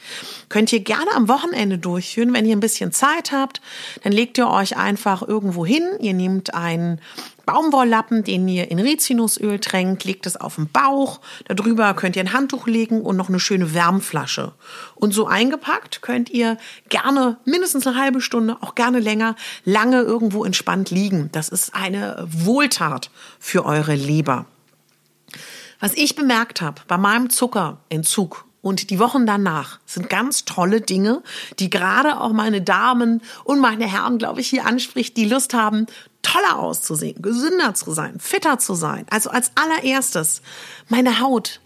Könnt 0.51 0.75
ihr 0.75 0.81
gerne 0.81 1.11
am 1.15 1.27
Wochenende 1.27 1.79
durchführen, 1.79 2.35
wenn 2.35 2.45
ihr 2.45 2.55
ein 2.55 2.61
bisschen 2.61 2.93
Zeit 2.93 3.33
habt, 3.33 3.63
dann 4.03 4.13
legt 4.13 4.37
ihr 4.37 4.49
euch 4.49 4.77
einfach 4.77 5.23
irgendwo 5.23 5.65
hin, 5.65 5.89
ihr 6.01 6.13
nehmt 6.13 6.53
einen 6.53 7.01
Baumwolllappen, 7.47 8.25
den 8.25 8.49
ihr 8.49 8.71
in 8.73 8.81
Rizinusöl 8.81 9.61
tränkt, 9.61 10.05
legt 10.05 10.27
es 10.27 10.37
auf 10.37 10.57
den 10.57 10.69
Bauch. 10.69 11.21
Darüber 11.47 11.95
könnt 11.95 12.17
ihr 12.17 12.25
ein 12.25 12.33
Handtuch 12.33 12.67
legen 12.67 13.03
und 13.03 13.17
noch 13.17 13.29
eine 13.29 13.39
schöne 13.39 13.73
Wärmflasche. 13.73 14.53
Und 14.97 15.15
so 15.15 15.29
eingepackt 15.29 16.03
könnt 16.03 16.29
ihr 16.29 16.59
gerne 16.89 17.39
mindestens 17.45 17.87
eine 17.87 17.97
halbe 17.97 18.21
Stunde, 18.21 18.57
auch 18.63 18.75
gerne 18.75 18.99
länger, 18.99 19.37
lange 19.65 20.03
irgendwo 20.03 20.45
entspannt 20.45 20.91
liegen. 21.07 21.31
Das 21.33 21.49
ist 21.49 21.75
eine 21.75 22.27
Wohltat 22.29 23.11
für 23.39 23.65
eure 23.65 23.95
Leber. 23.95 24.47
Was 25.79 25.95
ich 25.95 26.17
bemerkt 26.17 26.61
habe 26.61 26.83
bei 26.89 26.97
meinem 26.97 27.31
Zuckerentzug 27.31 28.45
und 28.63 28.91
die 28.91 28.99
Wochen 28.99 29.27
danach 29.27 29.79
sind 29.87 30.11
ganz 30.11 30.45
tolle 30.45 30.81
Dinge, 30.81 31.23
die 31.61 31.71
gerade 31.71 32.21
auch 32.21 32.33
meine 32.33 32.63
Damen 32.63 33.23
und 33.45 33.61
meine 33.61 33.87
Herren, 33.87 34.19
glaube 34.19 34.41
ich, 34.41 34.49
hier 34.49 34.67
anspricht, 34.67 35.17
die 35.17 35.29
Lust 35.29 35.55
haben, 35.55 35.87
toller 36.23 36.59
auszusehen, 36.59 37.23
gesünder 37.23 37.75
zu 37.75 37.93
sein, 37.93 38.19
fitter 38.19 38.59
zu 38.59 38.75
sein. 38.75 39.07
Also 39.11 39.31
als 39.31 39.53
allererstes 39.55 40.43
meine 40.89 41.21
Haut. 41.21 41.61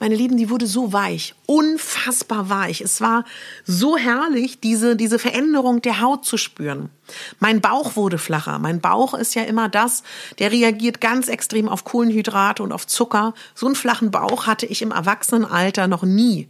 Meine 0.00 0.14
Lieben, 0.14 0.36
die 0.36 0.48
wurde 0.48 0.66
so 0.66 0.92
weich, 0.92 1.34
unfassbar 1.46 2.48
weich. 2.48 2.80
Es 2.80 3.00
war 3.00 3.24
so 3.64 3.96
herrlich, 3.96 4.60
diese, 4.60 4.94
diese 4.94 5.18
Veränderung 5.18 5.82
der 5.82 6.00
Haut 6.00 6.24
zu 6.24 6.36
spüren. 6.36 6.90
Mein 7.40 7.60
Bauch 7.60 7.96
wurde 7.96 8.18
flacher. 8.18 8.58
Mein 8.58 8.80
Bauch 8.80 9.14
ist 9.14 9.34
ja 9.34 9.42
immer 9.42 9.68
das, 9.68 10.02
der 10.38 10.52
reagiert 10.52 11.00
ganz 11.00 11.28
extrem 11.28 11.68
auf 11.68 11.84
Kohlenhydrate 11.84 12.62
und 12.62 12.72
auf 12.72 12.86
Zucker. 12.86 13.34
So 13.54 13.66
einen 13.66 13.74
flachen 13.74 14.10
Bauch 14.10 14.46
hatte 14.46 14.66
ich 14.66 14.82
im 14.82 14.92
Erwachsenenalter 14.92 15.88
noch 15.88 16.04
nie. 16.04 16.48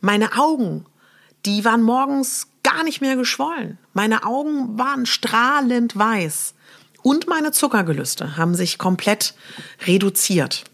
Meine 0.00 0.38
Augen 0.38 0.86
die 1.46 1.64
waren 1.64 1.82
morgens 1.82 2.48
gar 2.62 2.84
nicht 2.84 3.00
mehr 3.00 3.16
geschwollen. 3.16 3.78
Meine 3.92 4.24
Augen 4.24 4.78
waren 4.78 5.06
strahlend 5.06 5.96
weiß. 5.96 6.54
Und 7.02 7.26
meine 7.26 7.50
Zuckergelüste 7.50 8.36
haben 8.36 8.54
sich 8.54 8.78
komplett 8.78 9.34
reduziert. 9.86 10.64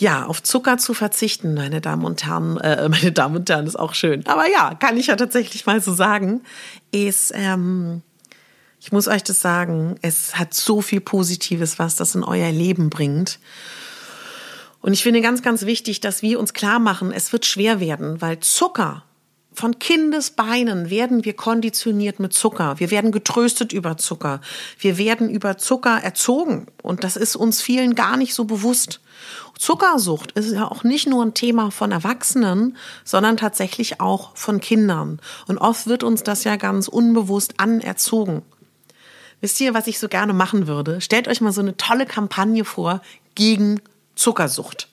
Ja, 0.00 0.24
auf 0.24 0.42
Zucker 0.42 0.78
zu 0.78 0.94
verzichten, 0.94 1.52
meine 1.52 1.82
Damen 1.82 2.06
und 2.06 2.24
Herren, 2.24 2.56
äh, 2.56 2.88
meine 2.88 3.12
Damen 3.12 3.36
und 3.36 3.50
Herren, 3.50 3.66
ist 3.66 3.78
auch 3.78 3.94
schön. 3.94 4.26
Aber 4.26 4.50
ja, 4.50 4.74
kann 4.74 4.96
ich 4.96 5.08
ja 5.08 5.16
tatsächlich 5.16 5.66
mal 5.66 5.80
so 5.82 5.92
sagen, 5.92 6.40
ist, 6.90 7.32
ähm, 7.34 8.00
ich 8.80 8.92
muss 8.92 9.08
euch 9.08 9.22
das 9.22 9.40
sagen, 9.40 9.96
es 10.00 10.36
hat 10.36 10.54
so 10.54 10.80
viel 10.80 11.02
Positives, 11.02 11.78
was 11.78 11.96
das 11.96 12.14
in 12.14 12.24
euer 12.24 12.50
Leben 12.50 12.88
bringt. 12.88 13.38
Und 14.80 14.94
ich 14.94 15.02
finde 15.02 15.20
ganz, 15.20 15.42
ganz 15.42 15.66
wichtig, 15.66 16.00
dass 16.00 16.22
wir 16.22 16.40
uns 16.40 16.54
klar 16.54 16.78
machen, 16.78 17.12
es 17.12 17.30
wird 17.34 17.44
schwer 17.44 17.78
werden, 17.78 18.22
weil 18.22 18.40
Zucker 18.40 19.04
von 19.52 19.78
Kindesbeinen 19.78 20.90
werden 20.90 21.24
wir 21.24 21.34
konditioniert 21.34 22.20
mit 22.20 22.32
Zucker. 22.32 22.78
Wir 22.78 22.90
werden 22.90 23.10
getröstet 23.10 23.72
über 23.72 23.96
Zucker. 23.96 24.40
Wir 24.78 24.96
werden 24.96 25.28
über 25.28 25.58
Zucker 25.58 25.98
erzogen. 26.02 26.66
Und 26.82 27.04
das 27.04 27.16
ist 27.16 27.36
uns 27.36 27.60
vielen 27.60 27.94
gar 27.94 28.16
nicht 28.16 28.34
so 28.34 28.44
bewusst. 28.44 29.00
Zuckersucht 29.58 30.32
ist 30.32 30.52
ja 30.52 30.70
auch 30.70 30.84
nicht 30.84 31.06
nur 31.06 31.22
ein 31.22 31.34
Thema 31.34 31.70
von 31.70 31.92
Erwachsenen, 31.92 32.76
sondern 33.04 33.36
tatsächlich 33.36 34.00
auch 34.00 34.34
von 34.34 34.60
Kindern. 34.60 35.20
Und 35.48 35.58
oft 35.58 35.86
wird 35.86 36.04
uns 36.04 36.22
das 36.22 36.44
ja 36.44 36.56
ganz 36.56 36.88
unbewusst 36.88 37.54
anerzogen. 37.58 38.42
Wisst 39.40 39.60
ihr, 39.60 39.74
was 39.74 39.86
ich 39.86 39.98
so 39.98 40.08
gerne 40.08 40.32
machen 40.32 40.66
würde? 40.66 41.00
Stellt 41.00 41.28
euch 41.28 41.40
mal 41.40 41.52
so 41.52 41.60
eine 41.60 41.76
tolle 41.76 42.06
Kampagne 42.06 42.64
vor 42.64 43.02
gegen 43.34 43.80
Zuckersucht. 44.14 44.88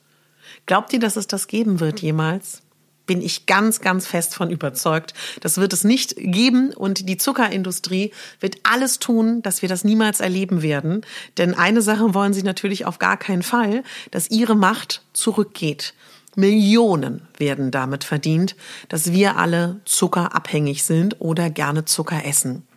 Glaubt 0.66 0.92
ihr, 0.92 1.00
dass 1.00 1.16
es 1.16 1.28
das 1.28 1.48
geben 1.48 1.80
wird 1.80 2.02
jemals? 2.02 2.62
Bin 3.08 3.22
ich 3.22 3.46
ganz, 3.48 3.82
ganz 3.82 4.06
fest 4.06 4.36
von 4.36 4.52
überzeugt. 4.52 5.14
Das 5.42 5.58
wird 5.58 5.74
es 5.74 5.84
nicht 5.84 6.16
geben 6.18 6.74
und 6.74 7.10
die 7.10 7.18
Zuckerindustrie 7.18 8.12
wird 8.40 8.58
alles 8.64 9.00
tun, 9.00 9.42
dass 9.42 9.62
wir 9.62 9.70
das 9.70 9.84
niemals 9.84 10.20
erleben 10.20 10.62
werden. 10.62 11.06
Denn 11.38 11.56
eine 11.56 11.82
Sache 11.82 12.14
wollen 12.14 12.34
sie 12.34 12.44
natürlich 12.44 12.86
auf 12.86 13.00
gar 13.00 13.18
keinen 13.18 13.44
Fall, 13.44 13.84
dass 14.12 14.30
ihre 14.30 14.56
Macht 14.56 15.02
zurückgeht. 15.14 15.96
Millionen 16.36 17.28
werden 17.38 17.72
damit 17.72 18.04
verdient, 18.04 18.56
dass 18.90 19.12
wir 19.12 19.38
alle 19.38 19.82
zuckerabhängig 19.86 20.84
sind 20.84 21.20
oder 21.20 21.50
gerne 21.50 21.86
Zucker 21.86 22.26
essen. 22.26 22.68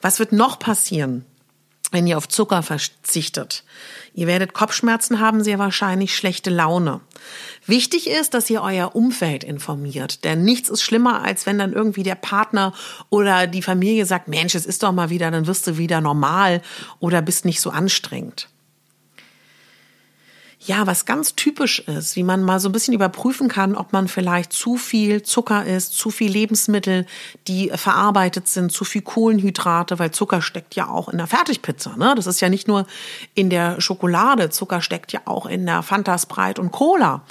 Was 0.00 0.20
wird 0.20 0.30
noch 0.30 0.60
passieren? 0.60 1.24
Wenn 1.90 2.06
ihr 2.06 2.18
auf 2.18 2.28
Zucker 2.28 2.62
verzichtet. 2.62 3.64
Ihr 4.14 4.26
werdet 4.26 4.52
Kopfschmerzen 4.52 5.20
haben, 5.20 5.42
sehr 5.42 5.58
wahrscheinlich 5.58 6.14
schlechte 6.14 6.50
Laune. 6.50 7.00
Wichtig 7.66 8.08
ist, 8.08 8.34
dass 8.34 8.50
ihr 8.50 8.62
euer 8.62 8.94
Umfeld 8.94 9.44
informiert, 9.44 10.24
denn 10.24 10.42
nichts 10.44 10.68
ist 10.68 10.82
schlimmer, 10.82 11.22
als 11.22 11.46
wenn 11.46 11.58
dann 11.58 11.72
irgendwie 11.72 12.02
der 12.02 12.16
Partner 12.16 12.74
oder 13.08 13.46
die 13.46 13.62
Familie 13.62 14.04
sagt, 14.06 14.28
Mensch, 14.28 14.54
es 14.54 14.66
ist 14.66 14.82
doch 14.82 14.92
mal 14.92 15.10
wieder, 15.10 15.30
dann 15.30 15.46
wirst 15.46 15.66
du 15.66 15.78
wieder 15.78 16.00
normal 16.00 16.60
oder 16.98 17.22
bist 17.22 17.44
nicht 17.44 17.60
so 17.60 17.70
anstrengend 17.70 18.49
ja, 20.62 20.86
was 20.86 21.06
ganz 21.06 21.36
typisch 21.36 21.78
ist, 21.80 22.16
wie 22.16 22.22
man 22.22 22.42
mal 22.42 22.60
so 22.60 22.68
ein 22.68 22.72
bisschen 22.72 22.92
überprüfen 22.92 23.48
kann, 23.48 23.74
ob 23.74 23.94
man 23.94 24.08
vielleicht 24.08 24.52
zu 24.52 24.76
viel 24.76 25.22
Zucker 25.22 25.64
isst, 25.64 25.94
zu 25.94 26.10
viel 26.10 26.30
Lebensmittel, 26.30 27.06
die 27.48 27.70
verarbeitet 27.74 28.46
sind, 28.46 28.70
zu 28.70 28.84
viel 28.84 29.00
Kohlenhydrate, 29.00 29.98
weil 29.98 30.10
Zucker 30.10 30.42
steckt 30.42 30.74
ja 30.74 30.88
auch 30.88 31.08
in 31.08 31.16
der 31.16 31.26
Fertigpizza. 31.26 31.96
Ne? 31.96 32.12
Das 32.14 32.26
ist 32.26 32.40
ja 32.40 32.50
nicht 32.50 32.68
nur 32.68 32.86
in 33.34 33.48
der 33.48 33.80
Schokolade, 33.80 34.50
Zucker 34.50 34.82
steckt 34.82 35.12
ja 35.12 35.20
auch 35.24 35.46
in 35.46 35.64
der 35.64 35.82
Fanta 35.82 36.16
und 36.58 36.72
Cola. 36.72 37.22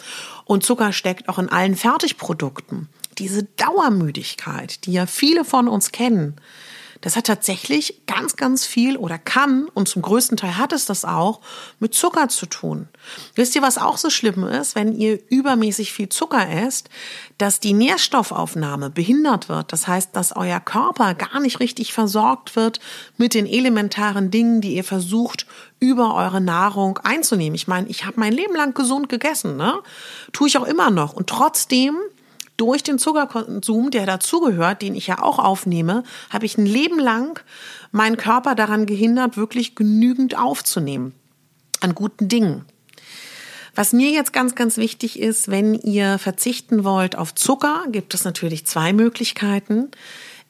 Und 0.45 0.63
Zucker 0.63 0.91
steckt 0.91 1.29
auch 1.29 1.37
in 1.37 1.49
allen 1.49 1.75
Fertigprodukten. 1.75 2.89
Diese 3.19 3.43
Dauermüdigkeit, 3.43 4.85
die 4.85 4.93
ja 4.93 5.05
viele 5.05 5.45
von 5.45 5.67
uns 5.67 5.91
kennen, 5.91 6.35
das 7.01 7.15
hat 7.15 7.27
tatsächlich 7.27 8.01
ganz, 8.07 8.35
ganz 8.35 8.65
viel 8.65 8.97
oder 8.97 9.17
kann, 9.17 9.67
und 9.73 9.87
zum 9.87 10.01
größten 10.01 10.37
Teil 10.37 10.57
hat 10.57 10.73
es 10.73 10.85
das 10.85 11.05
auch, 11.05 11.39
mit 11.79 11.93
Zucker 11.93 12.27
zu 12.29 12.45
tun. 12.45 12.87
Wisst 13.35 13.55
ihr, 13.55 13.61
was 13.61 13.77
auch 13.77 13.97
so 13.97 14.09
schlimm 14.09 14.43
ist, 14.43 14.75
wenn 14.75 14.93
ihr 14.93 15.19
übermäßig 15.29 15.93
viel 15.93 16.09
Zucker 16.09 16.49
esst, 16.49 16.89
dass 17.37 17.59
die 17.59 17.73
Nährstoffaufnahme 17.73 18.89
behindert 18.89 19.47
wird. 19.47 19.71
Das 19.71 19.87
heißt, 19.87 20.15
dass 20.15 20.35
euer 20.35 20.59
Körper 20.59 21.13
gar 21.13 21.39
nicht 21.39 21.59
richtig 21.59 21.93
versorgt 21.93 22.55
wird 22.55 22.79
mit 23.17 23.33
den 23.33 23.45
elementaren 23.45 24.29
Dingen, 24.29 24.59
die 24.59 24.75
ihr 24.75 24.83
versucht, 24.83 25.45
über 25.79 26.13
eure 26.15 26.41
Nahrung 26.41 26.97
einzunehmen. 26.99 27.55
Ich 27.55 27.67
meine, 27.67 27.87
ich 27.87 28.05
habe 28.05 28.19
mein 28.19 28.33
Leben 28.33 28.55
lang 28.55 28.73
gesund 28.73 29.07
gegessen, 29.07 29.55
ne? 29.55 29.73
Tue 30.33 30.49
ich 30.49 30.57
auch 30.57 30.65
immer 30.65 30.91
noch. 30.91 31.13
Und 31.13 31.27
trotzdem 31.27 31.95
durch 32.59 32.83
den 32.83 32.99
Zuckerkonsum, 32.99 33.91
der 33.91 34.05
dazugehört, 34.05 34.81
den 34.81 34.95
ich 34.95 35.07
ja 35.07 35.21
auch 35.21 35.39
aufnehme, 35.39 36.03
habe 36.29 36.45
ich 36.45 36.57
ein 36.57 36.65
Leben 36.65 36.99
lang 36.99 37.43
meinen 37.91 38.17
Körper 38.17 38.55
daran 38.55 38.85
gehindert, 38.85 39.37
wirklich 39.37 39.75
genügend 39.75 40.37
aufzunehmen 40.37 41.13
an 41.81 41.95
guten 41.95 42.27
Dingen. 42.27 42.65
Was 43.75 43.93
mir 43.93 44.09
jetzt 44.09 44.33
ganz, 44.33 44.55
ganz 44.55 44.77
wichtig 44.77 45.19
ist, 45.19 45.49
wenn 45.49 45.73
ihr 45.73 46.17
verzichten 46.17 46.83
wollt 46.83 47.15
auf 47.15 47.33
Zucker, 47.33 47.85
gibt 47.89 48.13
es 48.13 48.25
natürlich 48.25 48.65
zwei 48.65 48.91
Möglichkeiten. 48.91 49.89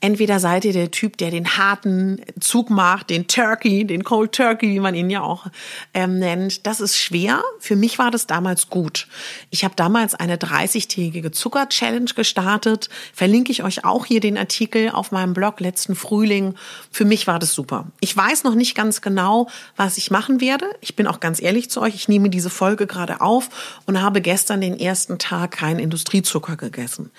Entweder 0.01 0.39
seid 0.39 0.63
ihr 0.63 0.71
der 0.71 0.91
Typ, 0.91 1.17
der 1.17 1.29
den 1.29 1.57
harten 1.57 2.21
Zug 2.39 2.69
macht, 2.69 3.09
den 3.09 3.27
Turkey, 3.27 3.85
den 3.85 4.05
Cold 4.05 4.31
Turkey, 4.31 4.69
wie 4.69 4.79
man 4.79 4.95
ihn 4.95 5.09
ja 5.09 5.21
auch 5.21 5.47
ähm, 5.93 6.19
nennt. 6.19 6.65
Das 6.65 6.79
ist 6.79 6.97
schwer. 6.97 7.43
Für 7.59 7.75
mich 7.75 7.99
war 7.99 8.09
das 8.09 8.25
damals 8.25 8.69
gut. 8.69 9.07
Ich 9.49 9.65
habe 9.65 9.75
damals 9.75 10.15
eine 10.15 10.38
30-tägige 10.38 11.31
Zucker-Challenge 11.31 12.12
gestartet. 12.15 12.89
Verlinke 13.13 13.51
ich 13.51 13.63
euch 13.63 13.83
auch 13.83 14.05
hier 14.05 14.21
den 14.21 14.38
Artikel 14.38 14.89
auf 14.89 15.12
meinem 15.12 15.33
Blog 15.33 15.59
letzten 15.59 15.95
Frühling. 15.95 16.55
Für 16.91 17.03
mich 17.03 17.27
war 17.27 17.38
das 17.38 17.53
super. 17.53 17.88
Ich 17.99 18.15
weiß 18.15 18.45
noch 18.45 18.55
nicht 18.55 18.75
ganz 18.75 19.01
genau, 19.01 19.49
was 19.75 19.97
ich 19.97 20.12
machen 20.12 20.39
werde. 20.39 20.65
Ich 20.79 20.95
bin 20.95 21.07
auch 21.07 21.19
ganz 21.19 21.41
ehrlich 21.41 21.69
zu 21.69 21.81
euch. 21.81 21.95
Ich 21.95 22.07
nehme 22.07 22.29
diese 22.29 22.49
Folge 22.49 22.88
gerade 22.88 23.19
auf 23.19 23.81
und 23.85 24.01
habe 24.01 24.21
gestern 24.21 24.62
den 24.62 24.79
ersten 24.79 25.19
Tag 25.19 25.51
keinen 25.51 25.79
Industriezucker 25.79 26.55
gegessen. 26.55 27.12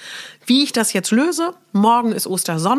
Wie 0.47 0.65
ich 0.65 0.73
das 0.73 0.95
jetzt 0.95 1.11
löse, 1.11 1.53
morgen 1.73 2.13
ist 2.13 2.27
Ostersonntag, 2.27 2.70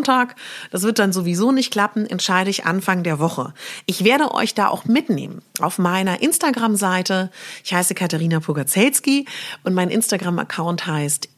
das 0.71 0.83
wird 0.83 0.99
dann 0.99 1.13
sowieso 1.13 1.51
nicht 1.51 1.71
klappen, 1.71 2.05
entscheide 2.05 2.49
ich 2.49 2.65
Anfang 2.65 3.03
der 3.03 3.19
Woche. 3.19 3.53
Ich 3.85 4.03
werde 4.03 4.33
euch 4.33 4.53
da 4.53 4.67
auch 4.69 4.85
mitnehmen 4.85 5.41
auf 5.59 5.77
meiner 5.77 6.21
Instagram-Seite. 6.21 7.31
Ich 7.63 7.73
heiße 7.73 7.93
Katharina 7.93 8.39
Pogacelski 8.39 9.25
und 9.63 9.73
mein 9.73 9.89
Instagram-Account 9.89 10.87
heißt 10.87 11.29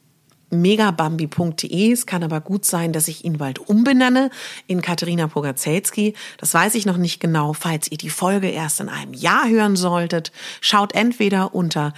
megabambi.de. 0.50 1.92
Es 1.92 2.06
kann 2.06 2.22
aber 2.22 2.40
gut 2.40 2.64
sein, 2.64 2.92
dass 2.92 3.08
ich 3.08 3.24
ihn 3.24 3.38
bald 3.38 3.58
umbenenne 3.58 4.30
in 4.66 4.82
Katharina 4.82 5.26
Pogacelski. 5.26 6.14
Das 6.38 6.54
weiß 6.54 6.74
ich 6.74 6.86
noch 6.86 6.96
nicht 6.96 7.20
genau. 7.20 7.52
Falls 7.52 7.90
ihr 7.90 7.98
die 7.98 8.10
Folge 8.10 8.48
erst 8.48 8.80
in 8.80 8.88
einem 8.88 9.14
Jahr 9.14 9.48
hören 9.48 9.76
solltet, 9.76 10.32
schaut 10.60 10.94
entweder 10.94 11.54
unter 11.54 11.92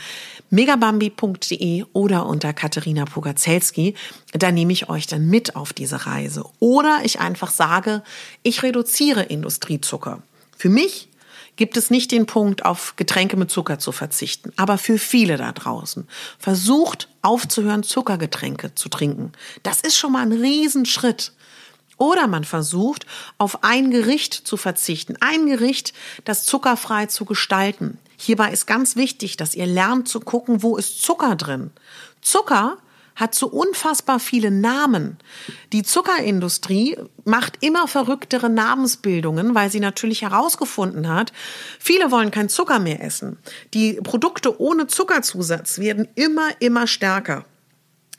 megabambi.de 0.51 1.85
oder 1.93 2.27
unter 2.27 2.53
Katharina 2.53 3.05
Pogacelski. 3.05 3.95
Da 4.33 4.53
nehme 4.53 4.73
ich 4.73 4.89
euch 4.89 5.07
dann 5.07 5.27
mit 5.27 5.57
auf 5.57 5.73
diese 5.73 6.07
Reise. 6.07 6.45
Oder 6.59 7.01
ich 7.05 7.21
einfach 7.21 7.51
sage, 7.51 8.03
ich 8.43 8.63
reduziere 8.63 9.23
Industriezucker. 9.23 10.23
Für 10.57 10.69
mich 10.69 11.09
gibt 11.57 11.77
es 11.77 11.91
nicht 11.91 12.13
den 12.13 12.27
Punkt, 12.27 12.65
auf 12.65 12.95
Getränke 12.97 13.37
mit 13.37 13.51
Zucker 13.51 13.79
zu 13.79 13.93
verzichten. 13.93 14.53
Aber 14.57 14.79
für 14.79 14.99
viele 14.99 15.37
da 15.37 15.53
draußen 15.53 16.07
versucht 16.39 17.09
aufzuhören, 17.23 17.83
Zuckergetränke 17.83 18.75
zu 18.75 18.89
trinken. 18.89 19.33
Das 19.63 19.81
ist 19.81 19.97
schon 19.97 20.13
mal 20.13 20.23
ein 20.23 20.33
Riesenschritt. 20.33 21.33
Oder 21.99 22.27
man 22.27 22.45
versucht, 22.45 23.07
auf 23.39 23.65
ein 23.65 23.91
Gericht 23.91 24.35
zu 24.35 24.57
verzichten. 24.57 25.17
Ein 25.21 25.47
Gericht, 25.47 25.95
das 26.25 26.45
zuckerfrei 26.45 27.07
zu 27.07 27.25
gestalten. 27.25 27.99
Hierbei 28.19 28.51
ist 28.51 28.67
ganz 28.67 28.97
wichtig, 28.97 29.37
dass 29.37 29.55
ihr 29.55 29.67
lernt 29.67 30.09
zu 30.09 30.21
gucken, 30.21 30.63
wo 30.63 30.77
ist 30.77 31.03
Zucker 31.03 31.37
drin. 31.37 31.71
Zucker 32.21 32.77
hat 33.17 33.35
so 33.35 33.49
unfassbar 33.49 34.21
viele 34.21 34.51
Namen. 34.51 35.19
Die 35.73 35.83
Zuckerindustrie 35.83 36.97
macht 37.25 37.63
immer 37.63 37.89
verrücktere 37.89 38.49
Namensbildungen, 38.49 39.55
weil 39.55 39.71
sie 39.71 39.81
natürlich 39.81 40.23
herausgefunden 40.23 41.09
hat, 41.09 41.33
viele 41.81 42.11
wollen 42.11 42.31
kein 42.31 42.49
Zucker 42.49 42.79
mehr 42.79 43.03
essen. 43.03 43.39
Die 43.75 43.95
Produkte 43.95 44.61
ohne 44.61 44.87
Zuckerzusatz 44.87 45.79
werden 45.79 46.07
immer, 46.15 46.51
immer 46.61 46.87
stärker 46.87 47.45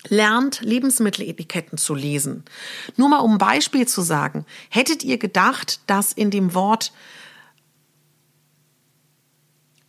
lernt, 0.10 0.62
Lebensmitteletiketten 0.62 1.78
zu 1.78 1.94
lesen. 1.96 2.44
Nur 2.96 3.10
mal 3.10 3.20
um 3.20 3.34
ein 3.34 3.38
Beispiel 3.38 3.88
zu 3.88 4.02
sagen. 4.02 4.46
Hättet 4.70 5.04
ihr 5.04 5.18
gedacht, 5.18 5.82
dass 5.88 6.14
in 6.14 6.32
dem 6.32 6.54
Wort 6.54 6.92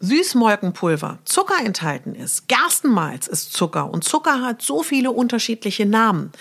Süßmolkenpulver 0.01 1.19
Zucker 1.25 1.65
enthalten 1.65 2.15
ist. 2.15 2.47
Gerstenmalz 2.47 3.27
ist 3.27 3.53
Zucker 3.53 3.91
und 3.91 4.05
Zucker 4.05 4.43
hat 4.43 4.63
so 4.63 4.83
viele 4.83 5.11
unterschiedliche 5.11 5.87
Namen. 5.87 6.33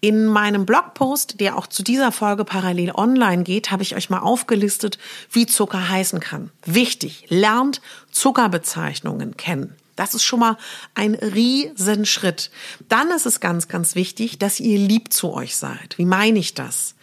In 0.00 0.26
meinem 0.26 0.66
Blogpost, 0.66 1.40
der 1.40 1.56
auch 1.56 1.66
zu 1.66 1.82
dieser 1.82 2.12
Folge 2.12 2.44
parallel 2.44 2.92
online 2.92 3.44
geht, 3.44 3.70
habe 3.70 3.82
ich 3.82 3.96
euch 3.96 4.10
mal 4.10 4.20
aufgelistet, 4.20 4.98
wie 5.30 5.46
Zucker 5.46 5.88
heißen 5.88 6.20
kann. 6.20 6.50
Wichtig, 6.64 7.24
lernt 7.28 7.80
Zuckerbezeichnungen 8.10 9.36
kennen. 9.36 9.74
Das 9.96 10.14
ist 10.14 10.22
schon 10.22 10.40
mal 10.40 10.58
ein 10.94 11.14
Riesenschritt. 11.14 12.50
Dann 12.88 13.10
ist 13.10 13.26
es 13.26 13.40
ganz, 13.40 13.66
ganz 13.66 13.96
wichtig, 13.96 14.38
dass 14.38 14.60
ihr 14.60 14.78
lieb 14.78 15.12
zu 15.12 15.32
euch 15.32 15.56
seid. 15.56 15.98
Wie 15.98 16.04
meine 16.04 16.38
ich 16.38 16.54
das? 16.54 16.94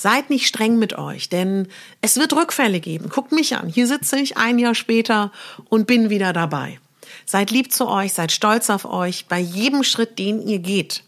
Seid 0.00 0.30
nicht 0.30 0.46
streng 0.46 0.78
mit 0.78 0.96
euch, 0.96 1.28
denn 1.28 1.68
es 2.00 2.16
wird 2.16 2.32
Rückfälle 2.32 2.80
geben. 2.80 3.10
Guckt 3.10 3.32
mich 3.32 3.54
an. 3.56 3.68
Hier 3.68 3.86
sitze 3.86 4.18
ich 4.18 4.38
ein 4.38 4.58
Jahr 4.58 4.74
später 4.74 5.30
und 5.68 5.86
bin 5.86 6.08
wieder 6.08 6.32
dabei. 6.32 6.80
Seid 7.26 7.50
lieb 7.50 7.70
zu 7.70 7.86
euch, 7.86 8.14
seid 8.14 8.32
stolz 8.32 8.70
auf 8.70 8.86
euch 8.86 9.26
bei 9.26 9.38
jedem 9.38 9.84
Schritt, 9.84 10.18
den 10.18 10.40
ihr 10.40 10.60
geht. 10.60 11.04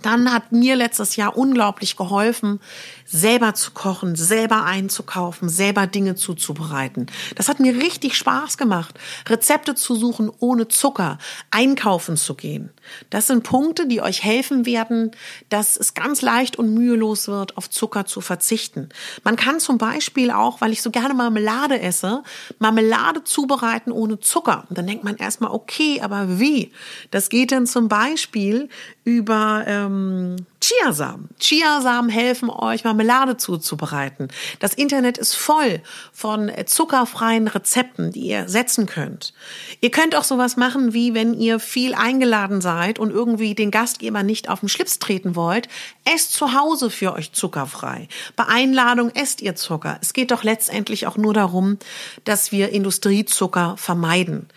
Dann 0.00 0.32
hat 0.32 0.52
mir 0.52 0.74
letztes 0.74 1.16
Jahr 1.16 1.36
unglaublich 1.36 1.96
geholfen, 1.96 2.60
selber 3.06 3.54
zu 3.54 3.70
kochen, 3.70 4.16
selber 4.16 4.64
einzukaufen, 4.64 5.48
selber 5.48 5.86
Dinge 5.86 6.16
zuzubereiten. 6.16 7.06
Das 7.36 7.48
hat 7.48 7.60
mir 7.60 7.74
richtig 7.76 8.16
Spaß 8.16 8.58
gemacht, 8.58 8.98
Rezepte 9.28 9.74
zu 9.74 9.94
suchen 9.94 10.30
ohne 10.40 10.68
Zucker, 10.68 11.18
einkaufen 11.50 12.16
zu 12.16 12.34
gehen. 12.34 12.70
Das 13.10 13.28
sind 13.28 13.44
Punkte, 13.44 13.86
die 13.86 14.02
euch 14.02 14.22
helfen 14.24 14.66
werden, 14.66 15.12
dass 15.48 15.76
es 15.76 15.94
ganz 15.94 16.22
leicht 16.22 16.56
und 16.56 16.74
mühelos 16.74 17.28
wird, 17.28 17.56
auf 17.56 17.70
Zucker 17.70 18.06
zu 18.06 18.20
verzichten. 18.20 18.88
Man 19.24 19.36
kann 19.36 19.60
zum 19.60 19.78
Beispiel 19.78 20.30
auch, 20.30 20.60
weil 20.60 20.72
ich 20.72 20.82
so 20.82 20.90
gerne 20.90 21.14
Marmelade 21.14 21.80
esse, 21.80 22.22
Marmelade 22.58 23.24
zubereiten 23.24 23.92
ohne 23.92 24.20
Zucker. 24.20 24.64
Und 24.68 24.78
dann 24.78 24.86
denkt 24.86 25.04
man 25.04 25.16
erstmal, 25.16 25.52
okay, 25.52 26.00
aber 26.00 26.38
wie? 26.40 26.72
Das 27.10 27.28
geht 27.28 27.52
dann 27.52 27.66
zum 27.66 27.88
Beispiel 27.88 28.68
über 29.04 29.64
ähm, 29.66 30.36
Chiasamen. 30.60 31.28
Chiasamen 31.38 32.10
helfen 32.10 32.50
euch, 32.50 32.82
Marmelade 32.82 32.95
zuzubereiten. 33.36 34.28
Das 34.58 34.74
Internet 34.74 35.18
ist 35.18 35.34
voll 35.34 35.80
von 36.12 36.50
zuckerfreien 36.66 37.48
Rezepten, 37.48 38.12
die 38.12 38.28
ihr 38.28 38.48
setzen 38.48 38.86
könnt. 38.86 39.34
Ihr 39.80 39.90
könnt 39.90 40.14
auch 40.16 40.24
sowas 40.24 40.56
machen, 40.56 40.92
wie 40.92 41.14
wenn 41.14 41.34
ihr 41.34 41.58
viel 41.60 41.94
eingeladen 41.94 42.60
seid 42.60 42.98
und 42.98 43.10
irgendwie 43.10 43.54
den 43.54 43.70
Gastgeber 43.70 44.22
nicht 44.22 44.48
auf 44.48 44.60
den 44.60 44.68
Schlips 44.68 44.98
treten 44.98 45.36
wollt, 45.36 45.68
esst 46.04 46.32
zu 46.32 46.54
Hause 46.54 46.90
für 46.90 47.12
euch 47.12 47.32
zuckerfrei. 47.32 48.08
Bei 48.36 48.46
Einladung 48.46 49.10
esst 49.14 49.40
ihr 49.42 49.54
Zucker. 49.54 49.98
Es 50.00 50.12
geht 50.12 50.30
doch 50.30 50.42
letztendlich 50.42 51.06
auch 51.06 51.16
nur 51.16 51.34
darum, 51.34 51.78
dass 52.24 52.52
wir 52.52 52.70
Industriezucker 52.70 53.76
vermeiden. 53.76 54.48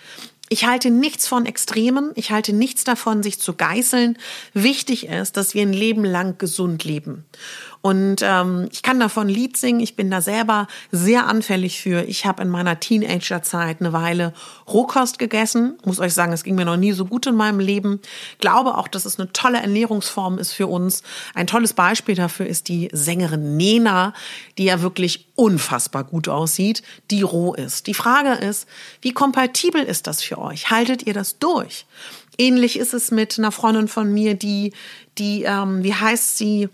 Ich 0.51 0.65
halte 0.65 0.89
nichts 0.89 1.27
von 1.27 1.45
Extremen. 1.45 2.11
Ich 2.15 2.31
halte 2.31 2.53
nichts 2.53 2.83
davon, 2.83 3.21
sich 3.21 3.39
zu 3.39 3.53
geißeln. 3.53 4.17
Wichtig 4.53 5.05
ist, 5.05 5.37
dass 5.37 5.53
wir 5.53 5.61
ein 5.61 5.73
Leben 5.73 6.03
lang 6.03 6.39
gesund 6.39 6.83
leben. 6.83 7.23
Und 7.81 8.17
ähm, 8.23 8.67
ich 8.71 8.83
kann 8.83 8.99
davon 8.99 9.29
Lied 9.29 9.55
singen. 9.55 9.79
Ich 9.79 9.95
bin 9.95 10.11
da 10.11 10.19
selber 10.19 10.67
sehr 10.91 11.27
anfällig 11.27 11.81
für. 11.81 12.03
Ich 12.03 12.25
habe 12.25 12.41
in 12.41 12.49
meiner 12.49 12.79
Teenagerzeit 12.79 13.79
eine 13.79 13.93
Weile 13.93 14.33
Rohkost 14.67 15.17
gegessen. 15.17 15.77
Muss 15.85 15.99
euch 15.99 16.13
sagen, 16.13 16.33
es 16.33 16.43
ging 16.43 16.55
mir 16.55 16.65
noch 16.65 16.75
nie 16.75 16.91
so 16.91 17.05
gut 17.05 17.25
in 17.25 17.35
meinem 17.35 17.61
Leben. 17.61 18.01
Glaube 18.39 18.77
auch, 18.77 18.89
dass 18.89 19.05
es 19.05 19.17
eine 19.17 19.31
tolle 19.31 19.61
Ernährungsform 19.61 20.39
ist 20.39 20.51
für 20.51 20.67
uns. 20.67 21.03
Ein 21.33 21.47
tolles 21.47 21.71
Beispiel 21.71 22.15
dafür 22.15 22.47
ist 22.47 22.67
die 22.67 22.89
Sängerin 22.91 23.55
Nena, 23.55 24.13
die 24.57 24.65
ja 24.65 24.81
wirklich 24.81 25.27
unfassbar 25.35 26.03
gut 26.03 26.27
aussieht, 26.27 26.83
die 27.11 27.21
roh 27.21 27.53
ist. 27.53 27.87
Die 27.87 27.93
Frage 27.93 28.33
ist, 28.33 28.67
wie 29.01 29.13
kompatibel 29.13 29.81
ist 29.81 30.05
das 30.05 30.21
für 30.21 30.37
euch? 30.37 30.69
Haltet 30.69 31.07
ihr 31.07 31.13
das 31.13 31.39
durch? 31.39 31.85
Ähnlich 32.37 32.77
ist 32.77 32.93
es 32.93 33.11
mit 33.11 33.39
einer 33.39 33.53
Freundin 33.53 33.87
von 33.87 34.13
mir, 34.13 34.33
die, 34.33 34.73
die, 35.17 35.43
ähm, 35.43 35.83
wie 35.83 35.93
heißt 35.93 36.37
sie? 36.37 36.67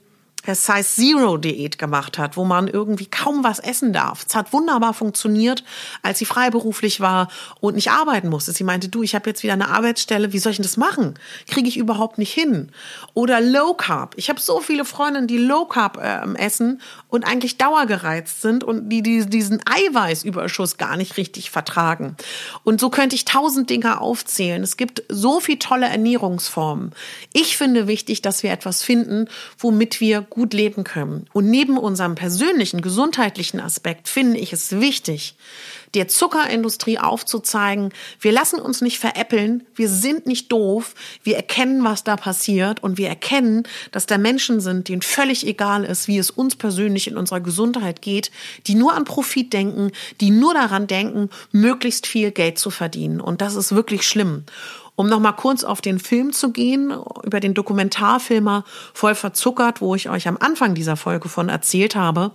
Size 0.54 0.84
Zero 0.84 1.38
Diät 1.38 1.80
gemacht 1.80 2.20
hat, 2.20 2.38
wo 2.38 2.46
man 2.46 2.68
irgendwie 2.68 3.08
kaum 3.08 3.44
was 3.44 3.58
essen 3.58 3.94
darf. 3.94 4.26
Es 4.28 4.36
hat 4.36 4.54
wunderbar 4.54 4.94
funktioniert, 4.94 5.64
als 6.04 6.20
sie 6.20 6.26
freiberuflich 6.26 7.00
war 7.00 7.30
und 7.62 7.76
nicht 7.76 7.90
arbeiten 7.90 8.30
musste. 8.30 8.52
Sie 8.52 8.64
meinte, 8.64 8.90
du, 8.90 9.02
ich 9.02 9.16
habe 9.16 9.30
jetzt 9.30 9.42
wieder 9.42 9.54
eine 9.54 9.70
Arbeitsstelle, 9.70 10.34
wie 10.34 10.40
soll 10.40 10.52
ich 10.52 10.58
denn 10.58 10.64
das 10.64 10.78
machen? 10.78 11.16
Kriege 11.48 11.68
ich 11.68 11.78
überhaupt 11.78 12.20
nicht 12.20 12.34
hin. 12.34 12.72
Oder 13.16 13.42
Low 13.42 13.74
Carb. 13.74 14.14
Ich 14.18 14.30
habe 14.30 14.40
so 14.40 14.60
viele 14.60 14.86
Freundinnen, 14.86 15.28
die 15.28 15.40
Low 15.40 15.66
Carb 15.66 15.98
äh, 15.98 16.22
essen 16.38 16.82
und 17.16 17.24
eigentlich 17.24 17.58
dauergereizt 17.58 18.42
sind 18.42 18.64
und 18.64 18.90
die, 18.90 19.02
die 19.02 19.26
diesen 19.26 19.62
Eiweißüberschuss 19.66 20.78
gar 20.78 20.98
nicht 20.98 21.18
richtig 21.18 21.50
vertragen. 21.50 22.18
Und 22.64 22.82
so 22.82 22.90
könnte 22.90 23.16
ich 23.16 23.24
tausend 23.24 23.70
Dinge 23.70 24.02
aufzählen. 24.02 24.62
Es 24.62 24.76
gibt 24.76 25.04
so 25.08 25.40
viele 25.40 25.60
tolle 25.60 25.88
Ernährungsformen. 25.88 26.92
Ich 27.32 27.56
finde 27.58 27.88
wichtig, 27.88 28.22
dass 28.22 28.44
wir 28.44 28.52
etwas 28.52 28.84
finden, 28.84 29.30
womit 29.58 30.02
wir 30.02 30.22
gut 30.22 30.54
leben 30.54 30.84
können. 30.84 31.28
Und 31.32 31.50
neben 31.50 31.78
unserem 31.78 32.16
persönlichen, 32.16 32.82
gesundheitlichen 32.82 33.62
Aspekt 33.62 34.10
finde 34.10 34.38
ich 34.38 34.52
es 34.52 34.80
wichtig, 34.82 35.36
der 35.94 36.08
Zuckerindustrie 36.08 37.00
aufzuzeigen, 37.00 37.92
wir 38.20 38.32
lassen 38.32 38.60
uns 38.60 38.82
nicht 38.82 39.00
veräppeln, 39.00 39.66
wir 39.76 39.90
sind 39.90 40.26
nicht 40.26 40.52
doof, 40.52 40.96
wir 41.24 41.36
erkennen, 41.36 41.84
was 41.84 42.04
da 42.04 42.16
passiert. 42.16 42.84
Und 42.84 42.98
wir 42.98 43.08
erkennen, 43.08 43.64
dass 43.92 44.06
da 44.06 44.18
Menschen 44.18 44.60
sind, 44.60 44.88
denen 44.90 45.02
völlig 45.02 45.46
egal 45.46 45.84
ist, 45.84 46.08
wie 46.08 46.18
es 46.18 46.32
uns 46.32 46.56
persönlich 46.56 47.08
in 47.08 47.18
unserer 47.18 47.42
Gesundheit 47.42 48.02
geht, 48.02 48.32
die 48.68 48.76
nur 48.76 48.94
an 48.94 49.06
Profit 49.06 49.54
denken, 49.54 49.92
die 50.22 50.32
nur 50.32 50.54
daran 50.54 50.88
denken, 50.88 51.30
möglichst 51.52 52.08
viel 52.08 52.32
Geld 52.32 52.58
zu 52.58 52.70
verdienen. 52.70 53.22
Und 53.22 53.42
das 53.42 53.56
ist 53.56 53.76
wirklich 53.76 54.04
schlimm. 54.04 54.44
Um 54.98 55.10
noch 55.10 55.20
mal 55.20 55.34
kurz 55.34 55.66
auf 55.66 55.82
den 55.82 56.00
Film 56.00 56.32
zu 56.32 56.52
gehen, 56.52 56.94
über 57.24 57.42
den 57.42 57.54
Dokumentarfilmer 57.54 58.64
Voll 58.94 59.16
verzuckert, 59.16 59.82
wo 59.82 59.94
ich 59.94 60.10
euch 60.10 60.28
am 60.28 60.38
Anfang 60.40 60.74
dieser 60.74 60.96
Folge 60.96 61.28
von 61.28 61.50
erzählt 61.50 61.96
habe, 61.96 62.32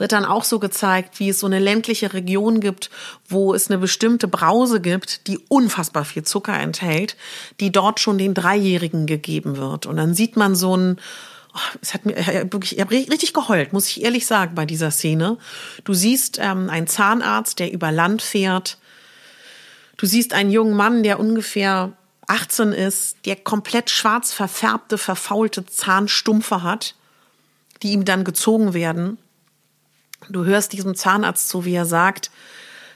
wird 0.00 0.10
dann 0.10 0.24
auch 0.24 0.42
so 0.42 0.58
gezeigt, 0.58 1.20
wie 1.20 1.28
es 1.28 1.38
so 1.38 1.46
eine 1.46 1.60
ländliche 1.60 2.12
Region 2.12 2.58
gibt, 2.58 2.90
wo 3.28 3.54
es 3.54 3.70
eine 3.70 3.78
bestimmte 3.78 4.26
Brause 4.26 4.80
gibt, 4.80 5.28
die 5.28 5.38
unfassbar 5.48 6.04
viel 6.04 6.24
Zucker 6.24 6.58
enthält, 6.58 7.16
die 7.60 7.70
dort 7.70 8.00
schon 8.00 8.18
den 8.18 8.34
Dreijährigen 8.34 9.06
gegeben 9.06 9.56
wird. 9.56 9.86
Und 9.86 9.96
dann 9.96 10.14
sieht 10.14 10.36
man 10.36 10.56
so 10.56 10.76
ein 10.76 10.96
Oh, 11.52 11.78
es 11.82 11.94
hat 11.94 12.06
mir 12.06 12.14
wirklich, 12.52 12.76
ich 12.76 12.80
habe 12.80 12.92
richtig 12.92 13.34
geheult, 13.34 13.72
muss 13.72 13.88
ich 13.88 14.04
ehrlich 14.04 14.24
sagen, 14.24 14.54
bei 14.54 14.66
dieser 14.66 14.92
Szene. 14.92 15.36
Du 15.82 15.94
siehst 15.94 16.38
ähm, 16.40 16.70
einen 16.70 16.86
Zahnarzt, 16.86 17.58
der 17.58 17.72
über 17.72 17.90
Land 17.90 18.22
fährt, 18.22 18.78
Du 20.00 20.06
siehst 20.06 20.32
einen 20.32 20.50
jungen 20.50 20.72
Mann, 20.72 21.02
der 21.02 21.20
ungefähr 21.20 21.92
18 22.26 22.72
ist, 22.72 23.18
der 23.26 23.36
komplett 23.36 23.90
schwarz 23.90 24.32
verfärbte, 24.32 24.96
verfaulte 24.96 25.66
Zahnstumpfe 25.66 26.62
hat, 26.62 26.94
die 27.82 27.92
ihm 27.92 28.06
dann 28.06 28.24
gezogen 28.24 28.72
werden. 28.72 29.18
Du 30.28 30.44
hörst 30.44 30.72
diesem 30.72 30.94
Zahnarzt 30.94 31.48
zu, 31.48 31.64
wie 31.64 31.74
er 31.74 31.86
sagt, 31.86 32.30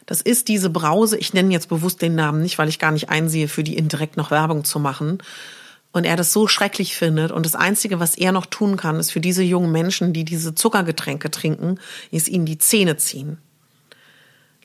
das 0.07 0.21
ist 0.21 0.49
diese 0.49 0.69
Brause, 0.71 1.17
ich 1.17 1.33
nenne 1.33 1.53
jetzt 1.53 1.69
bewusst 1.69 2.03
den 2.03 2.15
Namen 2.15 2.43
nicht, 2.43 2.59
weil 2.59 2.69
ich 2.69 2.79
gar 2.79 2.93
nicht 2.93 3.09
einsehe, 3.09 3.49
für 3.49 3.65
die 3.65 3.77
indirekt 3.77 4.17
noch 4.17 4.31
Werbung 4.31 4.65
zu 4.65 4.79
machen. 4.79 5.23
Und 5.93 6.05
er 6.05 6.17
das 6.17 6.33
so 6.33 6.49
schrecklich 6.49 6.97
findet. 6.97 7.31
Und 7.31 7.47
das 7.47 7.55
Einzige, 7.55 8.01
was 8.01 8.17
er 8.17 8.33
noch 8.33 8.47
tun 8.47 8.77
kann, 8.77 8.99
ist 8.99 9.13
für 9.13 9.21
diese 9.21 9.45
jungen 9.45 9.71
Menschen, 9.71 10.13
die 10.13 10.25
diese 10.25 10.55
Zuckergetränke 10.55 11.31
trinken, 11.31 11.79
ist 12.11 12.29
ihnen 12.29 12.47
die 12.47 12.59
Zähne 12.59 12.97
ziehen. 12.97 13.39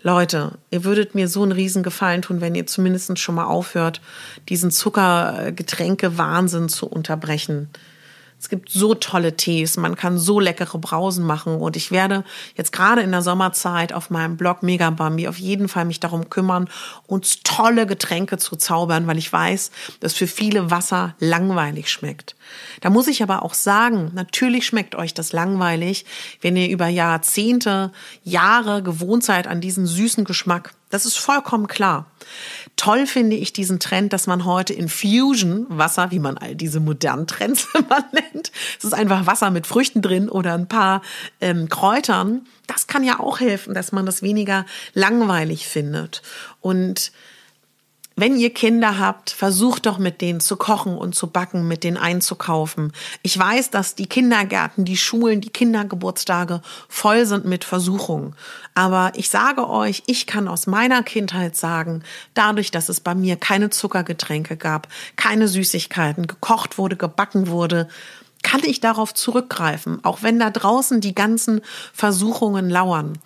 Leute, 0.01 0.57
ihr 0.71 0.85
würdet 0.85 1.13
mir 1.13 1.27
so 1.27 1.43
einen 1.43 1.51
riesen 1.51 1.83
Gefallen 1.83 2.21
tun, 2.21 2.41
wenn 2.41 2.55
ihr 2.55 2.65
zumindest 2.65 3.19
schon 3.19 3.35
mal 3.35 3.45
aufhört, 3.45 4.01
diesen 4.47 4.71
Zuckergetränke-Wahnsinn 4.71 6.69
zu 6.69 6.87
unterbrechen. 6.87 7.69
Es 8.39 8.47
gibt 8.47 8.69
so 8.69 8.95
tolle 8.95 9.35
Tees, 9.35 9.75
man 9.75 9.97
kann 9.97 10.17
so 10.17 10.39
leckere 10.39 10.77
Brausen 10.77 11.25
machen 11.25 11.57
und 11.57 11.75
ich 11.75 11.91
werde 11.91 12.23
jetzt 12.55 12.71
gerade 12.71 13.01
in 13.01 13.11
der 13.11 13.21
Sommerzeit 13.21 13.91
auf 13.91 14.09
meinem 14.09 14.37
Blog 14.37 14.63
Megabambi 14.63 15.27
auf 15.27 15.37
jeden 15.37 15.67
Fall 15.67 15.83
mich 15.83 15.99
darum 15.99 16.29
kümmern, 16.29 16.69
uns 17.05 17.41
tolle 17.43 17.85
Getränke 17.85 18.37
zu 18.37 18.55
zaubern, 18.55 19.07
weil 19.07 19.17
ich 19.17 19.31
weiß, 19.31 19.71
dass 19.99 20.13
für 20.13 20.27
viele 20.27 20.71
Wasser 20.71 21.15
langweilig 21.19 21.91
schmeckt. 21.91 22.37
Da 22.79 22.89
muss 22.89 23.07
ich 23.07 23.21
aber 23.21 23.43
auch 23.43 23.53
sagen, 23.53 24.11
natürlich 24.13 24.65
schmeckt 24.65 24.95
euch 24.95 25.13
das 25.13 25.33
langweilig, 25.33 26.05
wenn 26.39 26.55
ihr 26.55 26.69
über 26.69 26.87
Jahrzehnte, 26.87 27.91
Jahre 28.23 28.81
gewohnt 28.83 29.25
seid 29.25 29.47
an 29.47 29.59
diesen 29.59 29.85
süßen 29.85 30.23
Geschmack. 30.23 30.73
Das 30.89 31.05
ist 31.05 31.19
vollkommen 31.19 31.67
klar. 31.67 32.05
Toll 32.79 33.07
finde 33.07 33.35
ich 33.35 33.51
diesen 33.51 33.81
Trend, 33.81 34.13
dass 34.13 34.25
man 34.25 34.45
heute 34.45 34.73
Infusion 34.73 35.65
Wasser, 35.67 36.11
wie 36.11 36.19
man 36.19 36.37
all 36.37 36.55
diese 36.55 36.79
modernen 36.79 37.27
Trends 37.27 37.67
immer 37.73 38.05
nennt, 38.13 38.53
es 38.77 38.85
ist 38.85 38.93
einfach 38.93 39.25
Wasser 39.25 39.51
mit 39.51 39.67
Früchten 39.67 40.01
drin 40.01 40.29
oder 40.29 40.53
ein 40.53 40.69
paar 40.69 41.01
ähm, 41.41 41.67
Kräutern. 41.67 42.47
Das 42.67 42.87
kann 42.87 43.03
ja 43.03 43.19
auch 43.19 43.41
helfen, 43.41 43.73
dass 43.73 43.91
man 43.91 44.05
das 44.05 44.21
weniger 44.21 44.65
langweilig 44.93 45.67
findet. 45.67 46.21
Und 46.61 47.11
wenn 48.19 48.37
ihr 48.37 48.53
Kinder 48.53 48.99
habt, 48.99 49.29
versucht 49.29 49.85
doch 49.85 49.97
mit 49.97 50.21
denen 50.21 50.39
zu 50.39 50.57
kochen 50.57 50.97
und 50.97 51.15
zu 51.15 51.27
backen, 51.27 51.67
mit 51.67 51.83
denen 51.83 51.97
einzukaufen. 51.97 52.91
Ich 53.23 53.37
weiß, 53.37 53.69
dass 53.71 53.95
die 53.95 54.07
Kindergärten, 54.07 54.85
die 54.85 54.97
Schulen, 54.97 55.41
die 55.41 55.49
Kindergeburtstage 55.49 56.61
voll 56.87 57.25
sind 57.25 57.45
mit 57.45 57.63
Versuchungen. 57.63 58.35
Aber 58.75 59.11
ich 59.15 59.29
sage 59.29 59.69
euch, 59.69 60.03
ich 60.07 60.27
kann 60.27 60.47
aus 60.47 60.67
meiner 60.67 61.03
Kindheit 61.03 61.55
sagen, 61.55 62.03
dadurch, 62.33 62.71
dass 62.71 62.89
es 62.89 62.99
bei 62.99 63.15
mir 63.15 63.35
keine 63.35 63.69
Zuckergetränke 63.69 64.57
gab, 64.57 64.87
keine 65.15 65.47
Süßigkeiten, 65.47 66.27
gekocht 66.27 66.77
wurde, 66.77 66.95
gebacken 66.95 67.47
wurde, 67.47 67.87
kann 68.41 68.61
ich 68.63 68.79
darauf 68.79 69.13
zurückgreifen, 69.13 70.03
auch 70.03 70.23
wenn 70.23 70.39
da 70.39 70.49
draußen 70.49 71.01
die 71.01 71.13
ganzen 71.13 71.61
Versuchungen 71.93 72.69
lauern. 72.69 73.17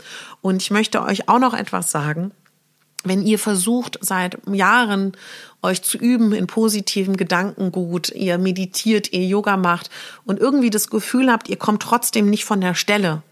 Und 0.42 0.62
ich 0.62 0.72
möchte 0.72 1.04
euch 1.04 1.30
auch 1.30 1.40
noch 1.40 1.54
etwas 1.54 1.92
sagen 1.92 2.32
wenn 3.04 3.26
ihr 3.26 3.40
versucht, 3.40 3.98
seit 4.02 4.38
Jahren 4.52 5.14
euch 5.62 5.82
zu 5.82 5.98
üben 5.98 6.34
in 6.34 6.48
positiven 6.48 7.18
Gedankengut, 7.18 8.10
ihr 8.12 8.38
meditiert, 8.38 9.12
ihr 9.14 9.26
Yoga 9.26 9.58
macht 9.58 9.90
und 10.26 10.40
irgendwie 10.40 10.70
das 10.70 10.90
Gefühl 10.90 11.32
habt, 11.32 11.50
ihr 11.50 11.58
kommt 11.58 11.82
trotzdem 11.82 12.30
nicht 12.30 12.46
von 12.46 12.62
der 12.62 12.76
Stelle. 12.76 13.24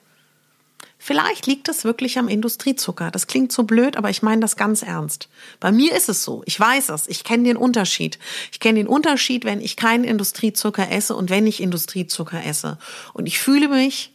Vielleicht 1.03 1.47
liegt 1.47 1.67
es 1.67 1.84
wirklich 1.84 2.19
am 2.19 2.27
Industriezucker. 2.27 3.10
Das 3.10 3.25
klingt 3.25 3.51
so 3.51 3.63
blöd, 3.63 3.97
aber 3.97 4.12
ich 4.12 4.21
meine 4.21 4.39
das 4.39 4.55
ganz 4.55 4.84
ernst. 4.84 5.29
Bei 5.60 5.71
mir 5.71 5.95
ist 5.95 6.10
es 6.10 6.23
so. 6.23 6.43
Ich 6.45 6.60
weiß 6.60 6.89
es. 6.89 7.07
Ich 7.07 7.23
kenne 7.23 7.43
den 7.43 7.57
Unterschied. 7.57 8.19
Ich 8.51 8.60
kenne 8.60 8.77
den 8.77 8.88
Unterschied, 8.88 9.43
wenn 9.43 9.62
ich 9.62 9.77
keinen 9.77 10.03
Industriezucker 10.03 10.91
esse 10.91 11.15
und 11.15 11.31
wenn 11.31 11.47
ich 11.47 11.60
Industriezucker 11.60 12.45
esse. 12.45 12.77
Und 13.13 13.25
ich 13.25 13.39
fühle 13.39 13.67
mich 13.67 14.13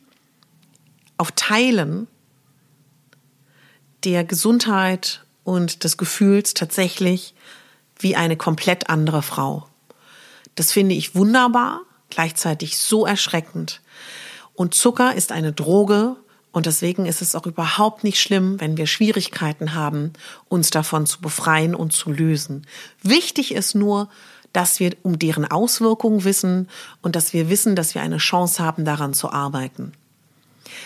auf 1.16 1.32
Teilen 1.32 2.06
der 4.04 4.22
Gesundheit 4.22 5.25
und 5.46 5.84
des 5.84 5.96
Gefühls 5.96 6.54
tatsächlich 6.54 7.32
wie 7.98 8.16
eine 8.16 8.36
komplett 8.36 8.90
andere 8.90 9.22
Frau. 9.22 9.66
Das 10.56 10.72
finde 10.72 10.96
ich 10.96 11.14
wunderbar, 11.14 11.82
gleichzeitig 12.10 12.76
so 12.78 13.06
erschreckend. 13.06 13.80
Und 14.54 14.74
Zucker 14.74 15.14
ist 15.14 15.30
eine 15.30 15.52
Droge 15.52 16.16
und 16.50 16.66
deswegen 16.66 17.06
ist 17.06 17.22
es 17.22 17.36
auch 17.36 17.46
überhaupt 17.46 18.02
nicht 18.02 18.20
schlimm, 18.20 18.60
wenn 18.60 18.76
wir 18.76 18.88
Schwierigkeiten 18.88 19.74
haben, 19.74 20.14
uns 20.48 20.70
davon 20.70 21.06
zu 21.06 21.20
befreien 21.20 21.76
und 21.76 21.92
zu 21.92 22.10
lösen. 22.10 22.66
Wichtig 23.02 23.54
ist 23.54 23.76
nur, 23.76 24.08
dass 24.52 24.80
wir 24.80 24.96
um 25.04 25.16
deren 25.16 25.44
Auswirkungen 25.44 26.24
wissen 26.24 26.68
und 27.02 27.14
dass 27.14 27.32
wir 27.32 27.50
wissen, 27.50 27.76
dass 27.76 27.94
wir 27.94 28.02
eine 28.02 28.16
Chance 28.16 28.64
haben, 28.64 28.84
daran 28.84 29.14
zu 29.14 29.30
arbeiten. 29.30 29.92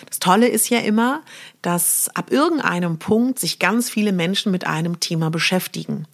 Das 0.08 0.18
Tolle 0.18 0.48
ist 0.48 0.68
ja 0.68 0.78
immer, 0.78 1.22
dass 1.62 2.08
ab 2.14 2.30
irgendeinem 2.30 2.98
Punkt 2.98 3.38
sich 3.38 3.58
ganz 3.58 3.90
viele 3.90 4.12
Menschen 4.12 4.52
mit 4.52 4.66
einem 4.66 5.00
Thema 5.00 5.30
beschäftigen. 5.30 6.06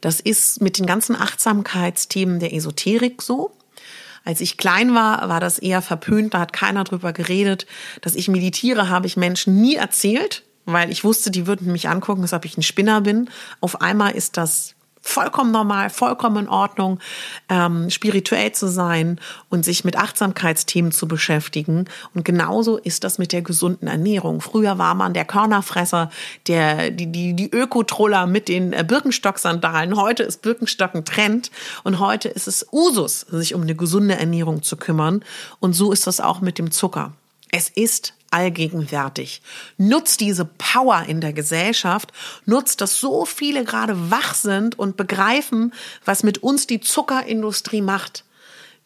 Das 0.00 0.20
ist 0.20 0.60
mit 0.60 0.78
den 0.78 0.86
ganzen 0.86 1.16
Achtsamkeitsthemen 1.16 2.40
der 2.40 2.54
Esoterik 2.54 3.22
so. 3.22 3.52
Als 4.24 4.40
ich 4.40 4.56
klein 4.56 4.94
war, 4.94 5.28
war 5.28 5.40
das 5.40 5.58
eher 5.58 5.82
verpönt, 5.82 6.34
da 6.34 6.40
hat 6.40 6.52
keiner 6.52 6.84
drüber 6.84 7.12
geredet. 7.12 7.66
Dass 8.02 8.14
ich 8.14 8.28
meditiere, 8.28 8.88
habe 8.88 9.06
ich 9.06 9.16
Menschen 9.16 9.60
nie 9.60 9.74
erzählt, 9.74 10.44
weil 10.64 10.90
ich 10.90 11.02
wusste, 11.02 11.30
die 11.30 11.46
würden 11.46 11.72
mich 11.72 11.88
angucken, 11.88 12.22
als 12.22 12.32
ob 12.32 12.44
ich 12.44 12.56
ein 12.56 12.62
Spinner 12.62 13.00
bin. 13.00 13.28
Auf 13.60 13.80
einmal 13.80 14.12
ist 14.12 14.36
das 14.36 14.74
vollkommen 15.02 15.50
normal, 15.50 15.90
vollkommen 15.90 16.44
in 16.44 16.48
Ordnung, 16.48 17.00
ähm, 17.48 17.90
spirituell 17.90 18.52
zu 18.52 18.68
sein 18.68 19.20
und 19.50 19.64
sich 19.64 19.84
mit 19.84 19.98
Achtsamkeitsthemen 19.98 20.92
zu 20.92 21.08
beschäftigen. 21.08 21.86
Und 22.14 22.24
genauso 22.24 22.78
ist 22.78 23.04
das 23.04 23.18
mit 23.18 23.32
der 23.32 23.42
gesunden 23.42 23.88
Ernährung. 23.88 24.40
Früher 24.40 24.78
war 24.78 24.94
man 24.94 25.12
der 25.12 25.24
Körnerfresser, 25.24 26.10
der, 26.46 26.90
die, 26.90 27.10
die, 27.10 27.34
die 27.34 27.50
Ökotroller 27.50 28.26
mit 28.26 28.48
den 28.48 28.72
äh, 28.72 28.84
Birkenstock-Sandalen. 28.86 29.96
Heute 29.96 30.22
ist 30.22 30.42
Birkenstock 30.42 30.94
ein 30.94 31.04
Trend 31.04 31.50
und 31.82 31.98
heute 31.98 32.28
ist 32.28 32.46
es 32.46 32.66
Usus, 32.72 33.20
sich 33.20 33.54
um 33.54 33.62
eine 33.62 33.74
gesunde 33.74 34.14
Ernährung 34.14 34.62
zu 34.62 34.76
kümmern. 34.76 35.24
Und 35.58 35.74
so 35.74 35.92
ist 35.92 36.06
das 36.06 36.20
auch 36.20 36.40
mit 36.40 36.58
dem 36.58 36.70
Zucker. 36.70 37.12
Es 37.50 37.68
ist 37.68 38.14
allgegenwärtig. 38.32 39.42
Nutzt 39.76 40.20
diese 40.20 40.44
Power 40.44 41.04
in 41.06 41.20
der 41.20 41.32
Gesellschaft, 41.32 42.12
nutzt, 42.46 42.80
dass 42.80 42.98
so 42.98 43.24
viele 43.24 43.64
gerade 43.64 44.10
wach 44.10 44.34
sind 44.34 44.78
und 44.78 44.96
begreifen, 44.96 45.72
was 46.04 46.22
mit 46.22 46.42
uns 46.42 46.66
die 46.66 46.80
Zuckerindustrie 46.80 47.82
macht. 47.82 48.24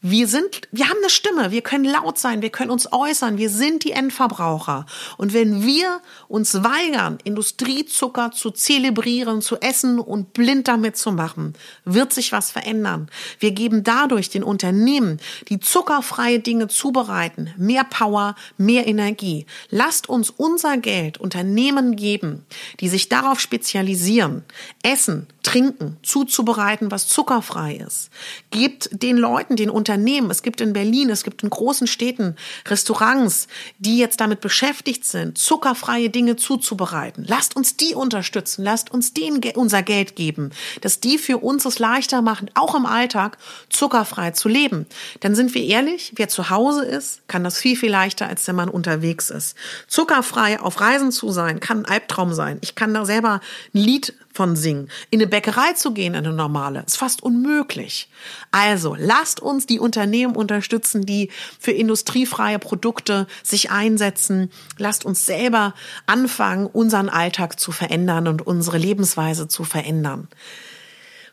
Wir 0.02 0.28
sind, 0.28 0.60
wir 0.72 0.88
haben 0.88 0.98
eine 0.98 1.08
Stimme, 1.08 1.50
wir 1.50 1.62
können 1.62 1.84
laut 1.84 2.18
sein, 2.18 2.42
wir 2.42 2.50
können 2.50 2.70
uns 2.70 2.92
äußern, 2.92 3.38
wir 3.38 3.48
sind 3.48 3.82
die 3.82 3.92
Endverbraucher. 3.92 4.84
Und 5.16 5.32
wenn 5.32 5.64
wir 5.64 6.00
uns 6.28 6.62
weigern, 6.62 7.18
Industriezucker 7.24 8.30
zu 8.30 8.50
zelebrieren, 8.50 9.40
zu 9.40 9.56
essen 9.56 9.98
und 9.98 10.34
blind 10.34 10.68
damit 10.68 10.98
zu 10.98 11.12
machen, 11.12 11.54
wird 11.86 12.12
sich 12.12 12.30
was 12.30 12.50
verändern. 12.50 13.08
Wir 13.40 13.52
geben 13.52 13.84
dadurch 13.84 14.28
den 14.28 14.42
Unternehmen, 14.42 15.18
die 15.48 15.60
zuckerfreie 15.60 16.40
Dinge 16.40 16.68
zubereiten, 16.68 17.52
mehr 17.56 17.84
Power, 17.84 18.36
mehr 18.58 18.86
Energie. 18.86 19.46
Lasst 19.70 20.10
uns 20.10 20.28
unser 20.28 20.76
Geld 20.76 21.18
Unternehmen 21.18 21.96
geben, 21.96 22.44
die 22.80 22.88
sich 22.88 23.08
darauf 23.08 23.40
spezialisieren, 23.40 24.44
Essen, 24.82 25.26
Trinken 25.46 25.96
zuzubereiten, 26.02 26.90
was 26.90 27.06
zuckerfrei 27.06 27.76
ist. 27.76 28.10
Gebt 28.50 28.90
den 28.90 29.16
Leuten, 29.16 29.54
den 29.54 29.70
Unternehmen, 29.70 30.28
es 30.28 30.42
gibt 30.42 30.60
in 30.60 30.72
Berlin, 30.72 31.08
es 31.08 31.22
gibt 31.22 31.44
in 31.44 31.50
großen 31.50 31.86
Städten 31.86 32.34
Restaurants, 32.66 33.46
die 33.78 33.96
jetzt 33.96 34.20
damit 34.20 34.40
beschäftigt 34.40 35.04
sind, 35.04 35.38
zuckerfreie 35.38 36.10
Dinge 36.10 36.34
zuzubereiten. 36.34 37.24
Lasst 37.28 37.54
uns 37.54 37.76
die 37.76 37.94
unterstützen, 37.94 38.64
lasst 38.64 38.90
uns 38.90 39.14
denen 39.14 39.40
unser 39.54 39.84
Geld 39.84 40.16
geben, 40.16 40.50
dass 40.80 40.98
die 40.98 41.16
für 41.16 41.38
uns 41.38 41.64
es 41.64 41.78
leichter 41.78 42.22
machen, 42.22 42.50
auch 42.54 42.74
im 42.74 42.84
Alltag 42.84 43.38
zuckerfrei 43.70 44.32
zu 44.32 44.48
leben. 44.48 44.86
Dann 45.20 45.36
sind 45.36 45.54
wir 45.54 45.62
ehrlich, 45.62 46.12
wer 46.16 46.28
zu 46.28 46.50
Hause 46.50 46.84
ist, 46.84 47.20
kann 47.28 47.44
das 47.44 47.58
viel, 47.58 47.76
viel 47.76 47.92
leichter, 47.92 48.26
als 48.26 48.48
wenn 48.48 48.56
man 48.56 48.68
unterwegs 48.68 49.30
ist. 49.30 49.54
Zuckerfrei 49.86 50.58
auf 50.58 50.80
Reisen 50.80 51.12
zu 51.12 51.30
sein, 51.30 51.60
kann 51.60 51.84
ein 51.84 51.86
Albtraum 51.86 52.34
sein. 52.34 52.58
Ich 52.62 52.74
kann 52.74 52.92
da 52.92 53.04
selber 53.04 53.40
ein 53.72 53.78
Lied 53.78 54.12
von 54.36 54.54
singen. 54.54 54.88
In 55.10 55.20
eine 55.20 55.28
Bäckerei 55.36 55.74
zu 55.74 55.92
gehen, 55.92 56.14
eine 56.14 56.32
normale, 56.32 56.82
ist 56.86 56.96
fast 56.96 57.22
unmöglich. 57.22 58.08
Also 58.52 58.96
lasst 58.98 59.38
uns 59.38 59.66
die 59.66 59.78
Unternehmen 59.78 60.34
unterstützen, 60.34 61.04
die 61.04 61.30
für 61.60 61.72
industriefreie 61.72 62.58
Produkte 62.58 63.26
sich 63.42 63.70
einsetzen. 63.70 64.50
Lasst 64.78 65.04
uns 65.04 65.26
selber 65.26 65.74
anfangen, 66.06 66.64
unseren 66.64 67.10
Alltag 67.10 67.60
zu 67.60 67.70
verändern 67.70 68.28
und 68.28 68.46
unsere 68.46 68.78
Lebensweise 68.78 69.46
zu 69.46 69.64
verändern. 69.64 70.28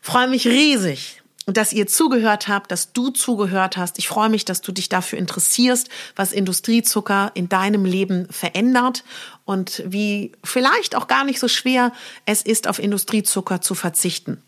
freue 0.02 0.28
mich 0.28 0.46
riesig, 0.46 1.22
dass 1.46 1.72
ihr 1.72 1.86
zugehört 1.86 2.48
habt, 2.48 2.70
dass 2.70 2.92
du 2.92 3.10
zugehört 3.10 3.76
hast. 3.76 3.98
Ich 3.98 4.08
freue 4.08 4.28
mich, 4.28 4.44
dass 4.44 4.60
du 4.60 4.72
dich 4.72 4.88
dafür 4.88 5.18
interessierst, 5.18 5.88
was 6.16 6.32
Industriezucker 6.32 7.32
in 7.34 7.48
deinem 7.48 7.84
Leben 7.84 8.26
verändert 8.30 9.04
und 9.44 9.82
wie 9.86 10.32
vielleicht 10.42 10.96
auch 10.96 11.06
gar 11.06 11.24
nicht 11.24 11.38
so 11.38 11.48
schwer 11.48 11.92
es 12.24 12.42
ist, 12.42 12.66
auf 12.66 12.78
Industriezucker 12.78 13.60
zu 13.60 13.74
verzichten. 13.74 14.42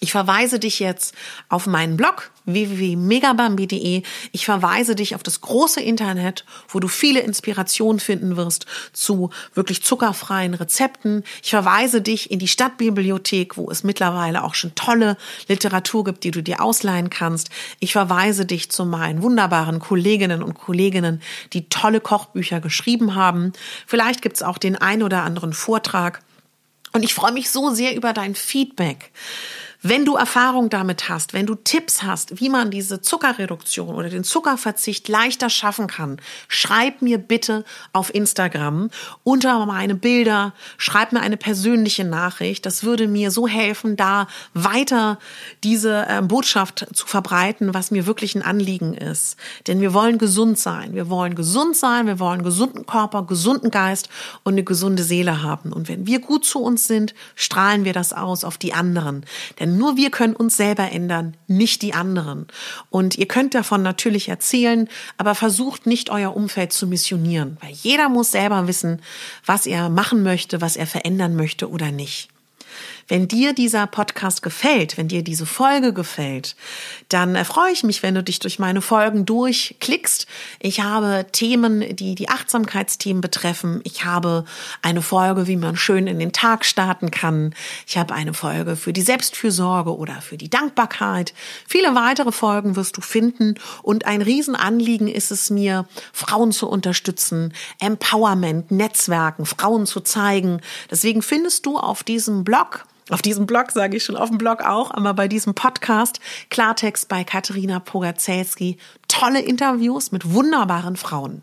Ich 0.00 0.12
verweise 0.12 0.60
dich 0.60 0.78
jetzt 0.78 1.14
auf 1.48 1.66
meinen 1.66 1.96
Blog 1.96 2.30
www.megabambi.de. 2.44 4.02
Ich 4.32 4.44
verweise 4.44 4.94
dich 4.94 5.14
auf 5.14 5.22
das 5.22 5.40
große 5.40 5.80
Internet, 5.80 6.44
wo 6.68 6.78
du 6.78 6.88
viele 6.88 7.20
Inspirationen 7.20 7.98
finden 8.00 8.36
wirst 8.36 8.66
zu 8.92 9.30
wirklich 9.54 9.82
zuckerfreien 9.82 10.54
Rezepten. 10.54 11.24
Ich 11.42 11.50
verweise 11.50 12.00
dich 12.00 12.30
in 12.30 12.38
die 12.38 12.48
Stadtbibliothek, 12.48 13.56
wo 13.56 13.70
es 13.70 13.82
mittlerweile 13.82 14.44
auch 14.44 14.54
schon 14.54 14.74
tolle 14.76 15.16
Literatur 15.48 16.04
gibt, 16.04 16.24
die 16.24 16.30
du 16.30 16.42
dir 16.42 16.62
ausleihen 16.62 17.10
kannst. 17.10 17.50
Ich 17.80 17.92
verweise 17.92 18.46
dich 18.46 18.70
zu 18.70 18.84
meinen 18.84 19.22
wunderbaren 19.22 19.80
Kolleginnen 19.80 20.42
und 20.42 20.54
Kolleginnen, 20.54 21.20
die 21.52 21.68
tolle 21.68 22.00
Kochbücher 22.00 22.60
geschrieben 22.60 23.16
haben. 23.16 23.52
Vielleicht 23.86 24.22
gibt 24.22 24.36
es 24.36 24.42
auch 24.42 24.58
den 24.58 24.76
ein 24.76 25.02
oder 25.02 25.24
anderen 25.24 25.52
Vortrag. 25.52 26.22
Und 26.92 27.02
ich 27.02 27.14
freue 27.14 27.32
mich 27.32 27.50
so 27.50 27.74
sehr 27.74 27.94
über 27.94 28.12
dein 28.12 28.34
Feedback. 28.34 29.12
Wenn 29.80 30.04
du 30.04 30.16
Erfahrung 30.16 30.70
damit 30.70 31.08
hast, 31.08 31.34
wenn 31.34 31.46
du 31.46 31.54
Tipps 31.54 32.02
hast, 32.02 32.40
wie 32.40 32.48
man 32.48 32.72
diese 32.72 33.00
Zuckerreduktion 33.00 33.94
oder 33.94 34.08
den 34.08 34.24
Zuckerverzicht 34.24 35.06
leichter 35.06 35.50
schaffen 35.50 35.86
kann, 35.86 36.20
schreib 36.48 37.00
mir 37.00 37.18
bitte 37.18 37.64
auf 37.92 38.12
Instagram 38.12 38.90
unter 39.22 39.64
meine 39.66 39.94
Bilder, 39.94 40.52
schreib 40.78 41.12
mir 41.12 41.20
eine 41.20 41.36
persönliche 41.36 42.02
Nachricht. 42.04 42.66
Das 42.66 42.82
würde 42.82 43.06
mir 43.06 43.30
so 43.30 43.46
helfen, 43.46 43.94
da 43.94 44.26
weiter 44.52 45.20
diese 45.62 46.06
äh, 46.08 46.22
Botschaft 46.22 46.88
zu 46.92 47.06
verbreiten, 47.06 47.72
was 47.72 47.92
mir 47.92 48.04
wirklich 48.04 48.34
ein 48.34 48.42
Anliegen 48.42 48.94
ist. 48.94 49.36
Denn 49.68 49.80
wir 49.80 49.94
wollen 49.94 50.18
gesund 50.18 50.58
sein. 50.58 50.92
Wir 50.96 51.08
wollen 51.08 51.36
gesund 51.36 51.76
sein, 51.76 52.08
wir 52.08 52.18
wollen 52.18 52.42
gesunden 52.42 52.84
Körper, 52.84 53.22
gesunden 53.22 53.70
Geist 53.70 54.08
und 54.42 54.54
eine 54.54 54.64
gesunde 54.64 55.04
Seele 55.04 55.44
haben. 55.44 55.72
Und 55.72 55.88
wenn 55.88 56.04
wir 56.04 56.18
gut 56.18 56.44
zu 56.44 56.60
uns 56.60 56.88
sind, 56.88 57.14
strahlen 57.36 57.84
wir 57.84 57.92
das 57.92 58.12
aus 58.12 58.42
auf 58.42 58.58
die 58.58 58.74
anderen. 58.74 59.24
Denn 59.60 59.67
denn 59.68 59.78
nur 59.78 59.96
wir 59.96 60.10
können 60.10 60.34
uns 60.34 60.56
selber 60.56 60.90
ändern, 60.90 61.36
nicht 61.46 61.82
die 61.82 61.94
anderen. 61.94 62.46
Und 62.90 63.16
ihr 63.18 63.26
könnt 63.26 63.54
davon 63.54 63.82
natürlich 63.82 64.28
erzählen, 64.28 64.88
aber 65.16 65.34
versucht 65.34 65.86
nicht 65.86 66.10
euer 66.10 66.34
Umfeld 66.34 66.72
zu 66.72 66.86
missionieren, 66.86 67.56
weil 67.60 67.72
jeder 67.72 68.08
muss 68.08 68.30
selber 68.30 68.66
wissen, 68.66 69.00
was 69.44 69.66
er 69.66 69.88
machen 69.88 70.22
möchte, 70.22 70.60
was 70.60 70.76
er 70.76 70.86
verändern 70.86 71.36
möchte 71.36 71.70
oder 71.70 71.90
nicht. 71.90 72.28
Wenn 73.08 73.26
dir 73.26 73.54
dieser 73.54 73.86
Podcast 73.86 74.42
gefällt, 74.42 74.98
wenn 74.98 75.08
dir 75.08 75.24
diese 75.24 75.46
Folge 75.46 75.94
gefällt, 75.94 76.56
dann 77.08 77.36
äh, 77.36 77.44
freue 77.46 77.72
ich 77.72 77.82
mich, 77.82 78.02
wenn 78.02 78.14
du 78.14 78.22
dich 78.22 78.38
durch 78.38 78.58
meine 78.58 78.82
Folgen 78.82 79.24
durchklickst. 79.24 80.26
Ich 80.60 80.80
habe 80.80 81.26
Themen, 81.32 81.96
die 81.96 82.14
die 82.14 82.28
Achtsamkeitsthemen 82.28 83.22
betreffen. 83.22 83.80
Ich 83.84 84.04
habe 84.04 84.44
eine 84.82 85.00
Folge, 85.00 85.46
wie 85.46 85.56
man 85.56 85.76
schön 85.76 86.06
in 86.06 86.18
den 86.18 86.32
Tag 86.32 86.66
starten 86.66 87.10
kann. 87.10 87.54
Ich 87.86 87.96
habe 87.96 88.12
eine 88.12 88.34
Folge 88.34 88.76
für 88.76 88.92
die 88.92 89.00
Selbstfürsorge 89.00 89.96
oder 89.96 90.20
für 90.20 90.36
die 90.36 90.50
Dankbarkeit. 90.50 91.32
Viele 91.66 91.94
weitere 91.94 92.30
Folgen 92.30 92.76
wirst 92.76 92.98
du 92.98 93.00
finden 93.00 93.54
und 93.82 94.04
ein 94.04 94.20
Riesenanliegen 94.20 95.08
ist 95.08 95.30
es 95.30 95.48
mir, 95.48 95.86
Frauen 96.12 96.52
zu 96.52 96.68
unterstützen, 96.68 97.54
Empowerment, 97.80 98.70
Netzwerken, 98.70 99.46
Frauen 99.46 99.86
zu 99.86 100.00
zeigen. 100.00 100.60
Deswegen 100.90 101.22
findest 101.22 101.64
du 101.64 101.78
auf 101.78 102.02
diesem 102.02 102.44
Blog 102.44 102.84
auf 103.10 103.22
diesem 103.22 103.46
Blog 103.46 103.72
sage 103.72 103.96
ich 103.96 104.04
schon, 104.04 104.16
auf 104.16 104.28
dem 104.28 104.38
Blog 104.38 104.62
auch, 104.62 104.90
aber 104.90 105.14
bei 105.14 105.28
diesem 105.28 105.54
Podcast 105.54 106.20
Klartext 106.50 107.08
bei 107.08 107.24
Katharina 107.24 107.80
Pogacelski 107.80 108.76
tolle 109.08 109.40
Interviews 109.40 110.12
mit 110.12 110.32
wunderbaren 110.32 110.96
Frauen. 110.96 111.42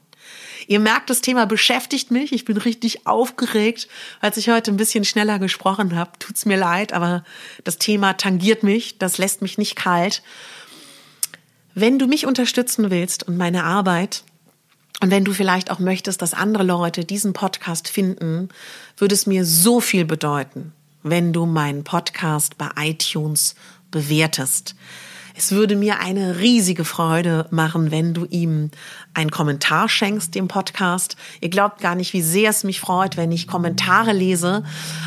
Ihr 0.68 0.80
merkt, 0.80 1.10
das 1.10 1.22
Thema 1.22 1.46
beschäftigt 1.46 2.12
mich. 2.12 2.32
Ich 2.34 2.46
bin 2.46 2.58
richtig 2.58 3.06
aufgeregt, 3.06 3.88
als 4.20 4.38
ich 4.38 4.50
heute 4.50 4.72
ein 4.72 4.78
bisschen 4.78 5.06
schneller 5.06 5.38
gesprochen 5.40 5.96
habe. 5.96 6.12
Tut's 6.18 6.46
mir 6.46 6.58
leid, 6.58 6.94
aber 6.94 7.24
das 7.64 7.78
Thema 7.78 8.14
tangiert 8.14 8.64
mich. 8.64 8.98
Das 8.98 9.18
lässt 9.18 9.42
mich 9.42 9.58
nicht 9.58 9.76
kalt. 9.76 10.24
Wenn 11.76 12.00
du 12.00 12.08
mich 12.08 12.26
unterstützen 12.26 12.90
willst 12.90 13.24
und 13.24 13.38
meine 13.38 13.64
Arbeit, 13.64 14.24
und 15.02 15.12
wenn 15.12 15.26
du 15.26 15.34
vielleicht 15.34 15.72
auch 15.72 15.80
möchtest, 15.80 16.22
dass 16.22 16.34
andere 16.34 16.64
Leute 16.64 17.04
diesen 17.04 17.34
Podcast 17.34 17.90
finden, 17.90 18.50
würde 18.98 19.14
es 19.14 19.28
mir 19.28 19.46
so 19.46 19.82
viel 19.82 20.06
bedeuten 20.06 20.74
wenn 21.06 21.34
du 21.34 21.46
meinen 21.46 21.84
Podcast 21.84 22.58
bei 22.58 22.68
iTunes 22.78 23.54
bewertest. 23.92 24.76
Es 25.38 25.52
würde 25.52 25.76
mir 25.76 26.00
eine 26.00 26.40
riesige 26.40 26.84
Freude 26.84 27.48
machen, 27.52 27.92
wenn 27.92 28.16
du 28.16 28.26
ihm 28.26 28.72
einen 29.14 29.30
Kommentar 29.30 29.88
schenkst, 29.88 30.34
dem 30.34 30.48
Podcast. 30.48 31.16
Ihr 31.42 31.50
glaubt 31.50 31.80
gar 31.80 31.94
nicht, 31.94 32.14
wie 32.14 32.24
sehr 32.24 32.50
es 32.50 32.64
mich 32.64 32.80
freut, 32.80 33.18
wenn 33.18 33.32
ich 33.32 33.46
Kommentare 33.46 34.14
lese 34.14 34.64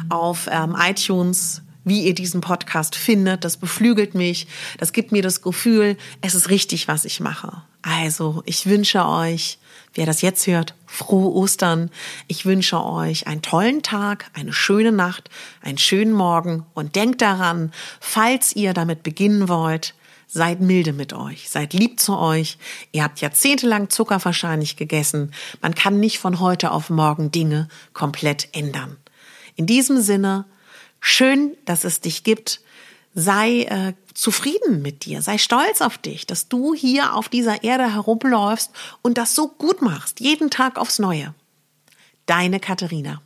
auf 0.08 0.48
ähm, 0.52 0.76
iTunes, 0.78 1.62
wie 1.82 2.04
ihr 2.04 2.14
diesen 2.14 2.42
Podcast 2.42 2.94
findet. 2.94 3.44
Das 3.44 3.56
beflügelt 3.56 4.14
mich. 4.14 4.46
Das 4.78 4.92
gibt 4.92 5.10
mir 5.10 5.22
das 5.22 5.42
Gefühl, 5.42 5.96
es 6.20 6.36
ist 6.36 6.48
richtig, 6.48 6.86
was 6.86 7.06
ich 7.06 7.18
mache. 7.18 7.62
Also, 7.88 8.42
ich 8.44 8.66
wünsche 8.66 9.04
euch 9.06 9.58
wer 9.98 10.06
das 10.06 10.22
jetzt 10.22 10.46
hört, 10.46 10.74
frohe 10.86 11.32
Ostern. 11.32 11.90
Ich 12.28 12.46
wünsche 12.46 12.82
euch 12.82 13.26
einen 13.26 13.42
tollen 13.42 13.82
Tag, 13.82 14.30
eine 14.32 14.52
schöne 14.52 14.92
Nacht, 14.92 15.28
einen 15.60 15.76
schönen 15.76 16.12
Morgen 16.12 16.64
und 16.72 16.94
denkt 16.94 17.20
daran, 17.20 17.72
falls 18.00 18.54
ihr 18.54 18.74
damit 18.74 19.02
beginnen 19.02 19.48
wollt, 19.48 19.94
seid 20.28 20.60
milde 20.60 20.92
mit 20.92 21.12
euch, 21.12 21.48
seid 21.48 21.72
lieb 21.72 21.98
zu 21.98 22.16
euch. 22.16 22.58
Ihr 22.92 23.02
habt 23.02 23.20
jahrzehntelang 23.20 23.90
Zucker 23.90 24.24
wahrscheinlich 24.24 24.76
gegessen. 24.76 25.32
Man 25.62 25.74
kann 25.74 25.98
nicht 25.98 26.20
von 26.20 26.38
heute 26.38 26.70
auf 26.70 26.90
morgen 26.90 27.32
Dinge 27.32 27.68
komplett 27.92 28.48
ändern. 28.52 28.98
In 29.56 29.66
diesem 29.66 30.00
Sinne, 30.00 30.44
schön, 31.00 31.56
dass 31.64 31.82
es 31.82 32.00
dich 32.00 32.22
gibt. 32.22 32.60
Sei 33.20 33.62
äh, 33.62 33.94
zufrieden 34.14 34.80
mit 34.80 35.04
dir, 35.04 35.22
sei 35.22 35.38
stolz 35.38 35.80
auf 35.80 35.98
dich, 35.98 36.24
dass 36.24 36.48
du 36.48 36.72
hier 36.72 37.14
auf 37.14 37.28
dieser 37.28 37.64
Erde 37.64 37.92
herumläufst 37.92 38.70
und 39.02 39.18
das 39.18 39.34
so 39.34 39.48
gut 39.48 39.82
machst, 39.82 40.20
jeden 40.20 40.50
Tag 40.50 40.78
aufs 40.78 41.00
Neue. 41.00 41.34
Deine 42.26 42.60
Katharina. 42.60 43.20